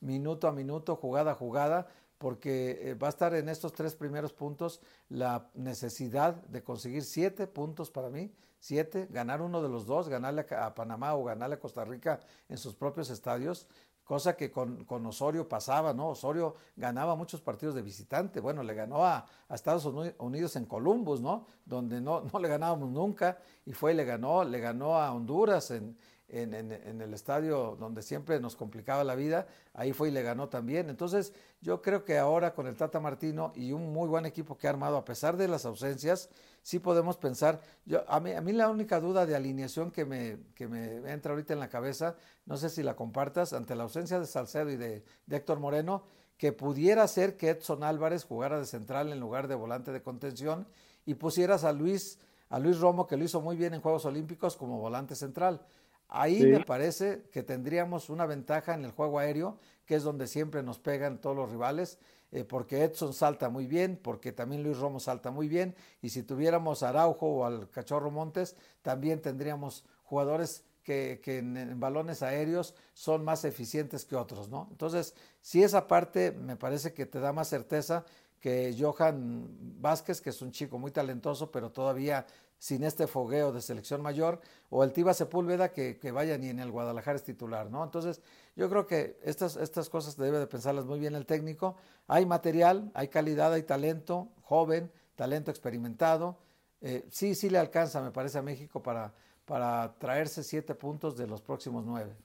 minuto 0.00 0.48
a 0.48 0.52
minuto, 0.52 0.96
jugada 0.96 1.32
a 1.32 1.34
jugada, 1.34 1.88
porque 2.18 2.78
eh, 2.80 2.94
va 2.94 3.08
a 3.08 3.10
estar 3.10 3.34
en 3.34 3.48
estos 3.48 3.72
tres 3.72 3.94
primeros 3.94 4.32
puntos 4.32 4.80
la 5.08 5.50
necesidad 5.54 6.34
de 6.34 6.62
conseguir 6.62 7.04
siete 7.04 7.46
puntos 7.46 7.90
para 7.90 8.08
mí, 8.08 8.32
siete, 8.58 9.06
ganar 9.10 9.42
uno 9.42 9.62
de 9.62 9.68
los 9.68 9.86
dos, 9.86 10.08
ganarle 10.08 10.46
a 10.56 10.74
Panamá 10.74 11.14
o 11.14 11.24
ganarle 11.24 11.56
a 11.56 11.60
Costa 11.60 11.84
Rica 11.84 12.20
en 12.48 12.58
sus 12.58 12.74
propios 12.74 13.10
estadios, 13.10 13.66
cosa 14.06 14.36
que 14.36 14.52
con, 14.52 14.84
con, 14.84 15.04
Osorio 15.04 15.48
pasaba, 15.48 15.92
¿no? 15.92 16.10
Osorio 16.10 16.54
ganaba 16.76 17.16
muchos 17.16 17.40
partidos 17.40 17.74
de 17.74 17.82
visitante, 17.82 18.38
bueno, 18.38 18.62
le 18.62 18.72
ganó 18.72 19.04
a, 19.04 19.26
Estados 19.50 19.84
Unidos 20.18 20.54
en 20.56 20.64
Columbus, 20.64 21.20
¿no? 21.20 21.46
Donde 21.64 22.00
no, 22.00 22.22
no, 22.32 22.38
le 22.38 22.48
ganábamos 22.48 22.88
nunca, 22.88 23.38
y 23.64 23.72
fue 23.72 23.92
y 23.92 23.96
le 23.96 24.04
ganó, 24.04 24.44
le 24.44 24.60
ganó 24.60 24.96
a 24.96 25.12
Honduras 25.12 25.72
en, 25.72 25.98
en, 26.28 27.00
el 27.00 27.14
estadio 27.14 27.76
donde 27.78 28.02
siempre 28.02 28.40
nos 28.40 28.56
complicaba 28.56 29.04
la 29.04 29.14
vida, 29.14 29.46
ahí 29.74 29.92
fue 29.92 30.08
y 30.08 30.10
le 30.10 30.22
ganó 30.22 30.48
también. 30.48 30.90
Entonces, 30.90 31.32
yo 31.60 31.82
creo 31.82 32.04
que 32.04 32.18
ahora 32.18 32.54
con 32.54 32.66
el 32.66 32.76
Tata 32.76 32.98
Martino 32.98 33.52
y 33.54 33.72
un 33.72 33.92
muy 33.92 34.08
buen 34.08 34.26
equipo 34.26 34.58
que 34.58 34.66
ha 34.66 34.70
armado, 34.70 34.96
a 34.96 35.04
pesar 35.04 35.36
de 35.36 35.48
las 35.48 35.64
ausencias, 35.64 36.28
sí 36.62 36.78
podemos 36.78 37.16
pensar, 37.16 37.60
yo, 37.84 38.04
a, 38.08 38.18
mí, 38.18 38.32
a 38.32 38.40
mí 38.40 38.52
la 38.52 38.68
única 38.68 38.98
duda 39.00 39.24
de 39.24 39.36
alineación 39.36 39.90
que 39.90 40.04
me, 40.04 40.38
que 40.54 40.66
me 40.66 41.10
entra 41.12 41.32
ahorita 41.32 41.52
en 41.52 41.60
la 41.60 41.68
cabeza, 41.68 42.16
no 42.44 42.56
sé 42.56 42.70
si 42.70 42.82
la 42.82 42.96
compartas, 42.96 43.52
ante 43.52 43.76
la 43.76 43.84
ausencia 43.84 44.18
de 44.18 44.26
Salcedo 44.26 44.70
y 44.70 44.76
de, 44.76 45.04
de 45.26 45.36
Héctor 45.36 45.60
Moreno, 45.60 46.02
que 46.38 46.52
pudiera 46.52 47.06
ser 47.08 47.36
que 47.36 47.50
Edson 47.50 47.82
Álvarez 47.82 48.24
jugara 48.24 48.58
de 48.58 48.66
central 48.66 49.12
en 49.12 49.20
lugar 49.20 49.48
de 49.48 49.54
volante 49.54 49.92
de 49.92 50.02
contención 50.02 50.66
y 51.06 51.14
pusieras 51.14 51.64
a 51.64 51.72
Luis, 51.72 52.18
a 52.50 52.58
Luis 52.58 52.78
Romo, 52.78 53.06
que 53.06 53.16
lo 53.16 53.24
hizo 53.24 53.40
muy 53.40 53.56
bien 53.56 53.72
en 53.72 53.80
Juegos 53.80 54.04
Olímpicos, 54.04 54.56
como 54.56 54.78
volante 54.78 55.14
central. 55.14 55.62
Ahí 56.08 56.44
me 56.46 56.60
parece 56.60 57.24
que 57.32 57.42
tendríamos 57.42 58.10
una 58.10 58.26
ventaja 58.26 58.74
en 58.74 58.84
el 58.84 58.92
juego 58.92 59.18
aéreo, 59.18 59.58
que 59.84 59.96
es 59.96 60.02
donde 60.02 60.26
siempre 60.26 60.62
nos 60.62 60.78
pegan 60.78 61.20
todos 61.20 61.36
los 61.36 61.50
rivales, 61.50 61.98
eh, 62.32 62.44
porque 62.44 62.84
Edson 62.84 63.12
salta 63.12 63.48
muy 63.48 63.66
bien, 63.66 63.98
porque 64.02 64.32
también 64.32 64.62
Luis 64.62 64.78
Romo 64.78 65.00
salta 65.00 65.30
muy 65.30 65.48
bien, 65.48 65.74
y 66.02 66.10
si 66.10 66.22
tuviéramos 66.22 66.82
a 66.82 66.90
Araujo 66.90 67.26
o 67.26 67.44
al 67.44 67.70
Cachorro 67.70 68.10
Montes, 68.10 68.56
también 68.82 69.20
tendríamos 69.20 69.84
jugadores 70.04 70.64
que, 70.86 71.20
en, 71.24 71.80
balones 71.80 72.22
aéreos 72.22 72.74
son 72.94 73.24
más 73.24 73.44
eficientes 73.44 74.04
que 74.04 74.14
otros, 74.14 74.48
¿no? 74.48 74.68
Entonces, 74.70 75.14
si 75.40 75.64
esa 75.64 75.88
parte 75.88 76.30
me 76.30 76.56
parece 76.56 76.94
que 76.94 77.06
te 77.06 77.18
da 77.18 77.32
más 77.32 77.48
certeza 77.48 78.04
que 78.38 78.76
Johan 78.78 79.48
Vázquez, 79.80 80.20
que 80.20 80.30
es 80.30 80.40
un 80.42 80.52
chico 80.52 80.78
muy 80.78 80.92
talentoso, 80.92 81.50
pero 81.50 81.72
todavía 81.72 82.24
sin 82.58 82.84
este 82.84 83.06
fogueo 83.06 83.52
de 83.52 83.60
selección 83.60 84.02
mayor, 84.02 84.40
o 84.70 84.82
el 84.82 84.92
Tiba 84.92 85.14
Sepúlveda 85.14 85.72
que, 85.72 85.98
que, 85.98 86.10
vaya 86.10 86.38
ni 86.38 86.48
en 86.48 86.58
el 86.58 86.70
Guadalajara 86.70 87.16
es 87.16 87.22
titular, 87.22 87.70
¿no? 87.70 87.84
Entonces, 87.84 88.20
yo 88.56 88.68
creo 88.70 88.86
que 88.86 89.18
estas, 89.22 89.56
estas 89.56 89.88
cosas 89.88 90.16
debe 90.16 90.38
de 90.38 90.46
pensarlas 90.46 90.86
muy 90.86 90.98
bien 90.98 91.14
el 91.14 91.26
técnico. 91.26 91.76
Hay 92.08 92.24
material, 92.26 92.90
hay 92.94 93.08
calidad, 93.08 93.52
hay 93.52 93.62
talento, 93.62 94.28
joven, 94.42 94.90
talento 95.14 95.50
experimentado. 95.50 96.38
Eh, 96.80 97.06
sí, 97.10 97.34
sí 97.34 97.50
le 97.50 97.58
alcanza, 97.58 98.00
me 98.00 98.10
parece, 98.10 98.38
a 98.38 98.42
México 98.42 98.82
para, 98.82 99.12
para 99.44 99.94
traerse 99.98 100.42
siete 100.42 100.74
puntos 100.74 101.16
de 101.16 101.26
los 101.26 101.42
próximos 101.42 101.84
nueve. 101.84 102.16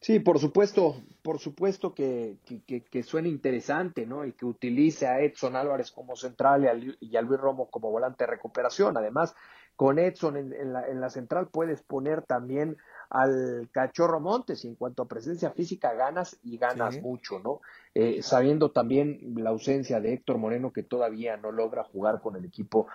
Sí, 0.00 0.18
por 0.18 0.38
supuesto, 0.38 0.96
por 1.22 1.38
supuesto 1.40 1.94
que, 1.94 2.38
que, 2.66 3.02
suena 3.02 3.28
interesante, 3.28 4.06
¿no? 4.06 4.24
Y 4.24 4.32
que 4.32 4.46
utilice 4.46 5.06
a 5.06 5.20
Edson 5.20 5.56
Álvarez 5.56 5.90
como 5.90 6.16
central 6.16 6.64
y 7.00 7.16
a, 7.16 7.22
Luis 7.22 7.40
Romo 7.40 7.68
como 7.70 7.90
volante 7.90 8.24
de 8.24 8.30
recuperación. 8.30 8.96
Además, 8.96 9.34
con 9.76 9.98
Edson 9.98 10.38
en, 10.38 10.72
la, 10.72 10.88
en 10.88 11.02
la 11.02 11.10
central 11.10 11.48
puedes 11.48 11.82
poner 11.82 12.22
también 12.22 12.78
al 13.10 13.68
Cachorro 13.72 14.20
Montes 14.20 14.64
y 14.64 14.68
en 14.68 14.76
cuanto 14.76 15.02
a 15.02 15.08
presencia 15.08 15.50
física 15.50 15.92
ganas 15.94 16.38
y 16.44 16.56
ganas 16.58 17.02
mucho, 17.02 17.40
¿no? 17.40 17.60
Eh, 17.92 18.22
sabiendo 18.22 18.70
también 18.70 19.18
la 19.36 19.50
ausencia 19.50 20.00
de 20.00 20.14
Héctor 20.14 20.38
Moreno 20.38 20.72
que 20.72 20.84
todavía 20.84 21.36
no 21.36 21.50
logra 21.50 21.82
jugar 21.82 22.20
con 22.22 22.36
el 22.36 22.44
equipo 22.44 22.86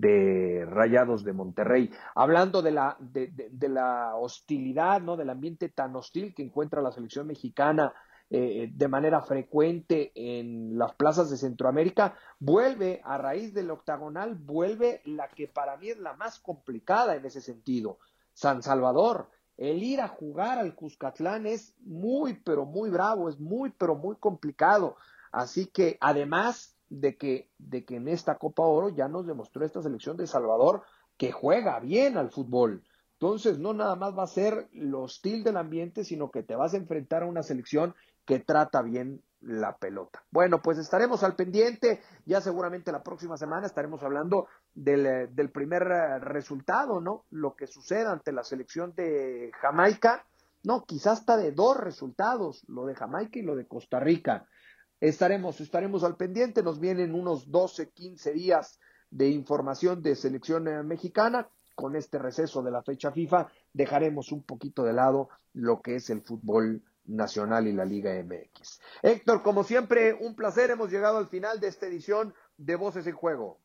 de 0.00 0.66
Rayados 0.66 1.24
de 1.24 1.32
Monterrey. 1.32 1.90
Hablando 2.14 2.62
de 2.62 2.70
la, 2.70 2.96
de, 3.00 3.28
de, 3.28 3.68
la 3.68 4.14
hostilidad, 4.16 5.00
¿no? 5.00 5.16
Del 5.16 5.30
ambiente 5.30 5.68
tan 5.68 5.94
hostil 5.96 6.34
que 6.34 6.42
encuentra 6.42 6.82
la 6.82 6.92
selección 6.92 7.26
mexicana 7.26 7.92
eh, 8.30 8.70
de 8.72 8.88
manera 8.88 9.20
frecuente 9.20 10.12
en 10.14 10.78
las 10.78 10.94
plazas 10.94 11.30
de 11.30 11.36
Centroamérica, 11.36 12.16
vuelve 12.38 13.00
a 13.04 13.18
raíz 13.18 13.52
del 13.54 13.70
octagonal, 13.70 14.34
vuelve 14.34 15.02
la 15.04 15.28
que 15.28 15.46
para 15.46 15.76
mí 15.76 15.90
es 15.90 15.98
la 15.98 16.14
más 16.14 16.38
complicada 16.38 17.16
en 17.16 17.24
ese 17.24 17.40
sentido, 17.40 17.98
San 18.32 18.62
Salvador 18.62 19.28
el 19.56 19.82
ir 19.82 20.00
a 20.00 20.08
jugar 20.08 20.58
al 20.58 20.74
Cuscatlán 20.74 21.46
es 21.46 21.74
muy, 21.80 22.34
pero 22.34 22.64
muy 22.64 22.90
bravo, 22.90 23.28
es 23.28 23.38
muy, 23.38 23.70
pero 23.70 23.94
muy 23.94 24.16
complicado. 24.16 24.96
Así 25.30 25.66
que 25.66 25.96
además 26.00 26.73
de 26.88 27.16
que, 27.16 27.50
de 27.58 27.84
que 27.84 27.96
en 27.96 28.08
esta 28.08 28.36
Copa 28.36 28.62
Oro 28.62 28.88
ya 28.88 29.08
nos 29.08 29.26
demostró 29.26 29.64
esta 29.64 29.82
selección 29.82 30.16
de 30.16 30.26
Salvador 30.26 30.82
que 31.16 31.32
juega 31.32 31.80
bien 31.80 32.16
al 32.16 32.30
fútbol. 32.30 32.82
Entonces, 33.14 33.58
no 33.58 33.72
nada 33.72 33.96
más 33.96 34.16
va 34.16 34.24
a 34.24 34.28
ser 34.28 34.68
lo 34.72 35.02
hostil 35.02 35.44
del 35.44 35.56
ambiente, 35.56 36.04
sino 36.04 36.30
que 36.30 36.42
te 36.42 36.56
vas 36.56 36.74
a 36.74 36.76
enfrentar 36.76 37.22
a 37.22 37.26
una 37.26 37.42
selección 37.42 37.94
que 38.26 38.40
trata 38.40 38.82
bien 38.82 39.22
la 39.40 39.76
pelota. 39.76 40.24
Bueno, 40.30 40.62
pues 40.62 40.78
estaremos 40.78 41.22
al 41.22 41.36
pendiente. 41.36 42.00
Ya 42.24 42.40
seguramente 42.40 42.92
la 42.92 43.02
próxima 43.02 43.36
semana 43.36 43.66
estaremos 43.66 44.02
hablando 44.02 44.48
del, 44.74 45.06
eh, 45.06 45.26
del, 45.30 45.50
primer 45.50 45.82
eh, 45.82 46.18
resultado, 46.18 47.00
¿no? 47.00 47.24
Lo 47.30 47.54
que 47.54 47.66
suceda 47.66 48.12
ante 48.12 48.32
la 48.32 48.42
selección 48.42 48.94
de 48.94 49.50
Jamaica. 49.60 50.24
No, 50.62 50.84
quizás 50.84 51.20
hasta 51.20 51.36
de 51.36 51.52
dos 51.52 51.76
resultados, 51.76 52.64
lo 52.68 52.86
de 52.86 52.94
Jamaica 52.94 53.38
y 53.38 53.42
lo 53.42 53.54
de 53.54 53.66
Costa 53.66 54.00
Rica. 54.00 54.46
Estaremos, 55.04 55.60
estaremos 55.60 56.02
al 56.02 56.16
pendiente. 56.16 56.62
Nos 56.62 56.80
vienen 56.80 57.14
unos 57.14 57.50
12, 57.50 57.90
15 57.90 58.32
días 58.32 58.80
de 59.10 59.28
información 59.28 60.00
de 60.00 60.16
selección 60.16 60.66
eh, 60.66 60.82
mexicana. 60.82 61.46
Con 61.74 61.94
este 61.94 62.18
receso 62.18 62.62
de 62.62 62.70
la 62.70 62.82
fecha 62.82 63.10
FIFA, 63.12 63.48
dejaremos 63.74 64.32
un 64.32 64.44
poquito 64.44 64.82
de 64.82 64.94
lado 64.94 65.28
lo 65.52 65.82
que 65.82 65.96
es 65.96 66.08
el 66.08 66.22
fútbol 66.22 66.82
Nacional 67.04 67.66
y 67.66 67.74
la 67.74 67.84
Liga 67.84 68.14
MX. 68.14 68.80
Héctor, 69.02 69.42
como 69.42 69.62
siempre, 69.62 70.14
un 70.14 70.34
placer. 70.34 70.70
Hemos 70.70 70.90
llegado 70.90 71.18
al 71.18 71.28
final 71.28 71.60
de 71.60 71.66
esta 71.66 71.86
edición 71.86 72.32
de 72.56 72.76
Voces 72.76 73.06
en 73.06 73.14
Juego. 73.14 73.58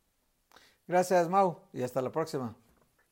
Gracias, 0.86 1.26
Mau, 1.30 1.60
y 1.72 1.82
hasta 1.82 2.02
la 2.02 2.12
próxima. 2.12 2.54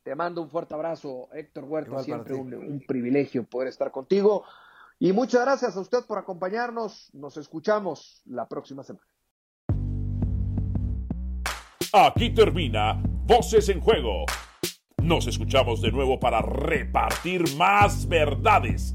Te 0.02 0.14
mando 0.14 0.42
un 0.42 0.50
fuerte 0.50 0.74
abrazo, 0.74 1.30
Héctor 1.32 1.64
Huerta. 1.64 2.02
siempre 2.02 2.34
un, 2.34 2.52
un 2.52 2.84
privilegio 2.86 3.44
poder 3.44 3.68
estar 3.68 3.90
contigo. 3.90 4.44
Y 5.00 5.12
muchas 5.12 5.42
gracias 5.42 5.76
a 5.76 5.80
usted 5.80 6.04
por 6.06 6.18
acompañarnos. 6.18 7.10
Nos 7.12 7.36
escuchamos 7.36 8.22
la 8.24 8.48
próxima 8.48 8.82
semana. 8.82 9.06
Aquí 11.92 12.34
termina 12.34 13.00
Voces 13.24 13.68
en 13.68 13.80
Juego. 13.80 14.26
Nos 15.02 15.26
escuchamos 15.26 15.80
de 15.80 15.92
nuevo 15.92 16.18
para 16.18 16.42
repartir 16.42 17.56
más 17.56 18.06
verdades 18.08 18.94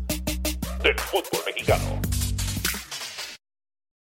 del 0.83 0.99
fútbol 0.99 1.41
mexicano. 1.45 2.12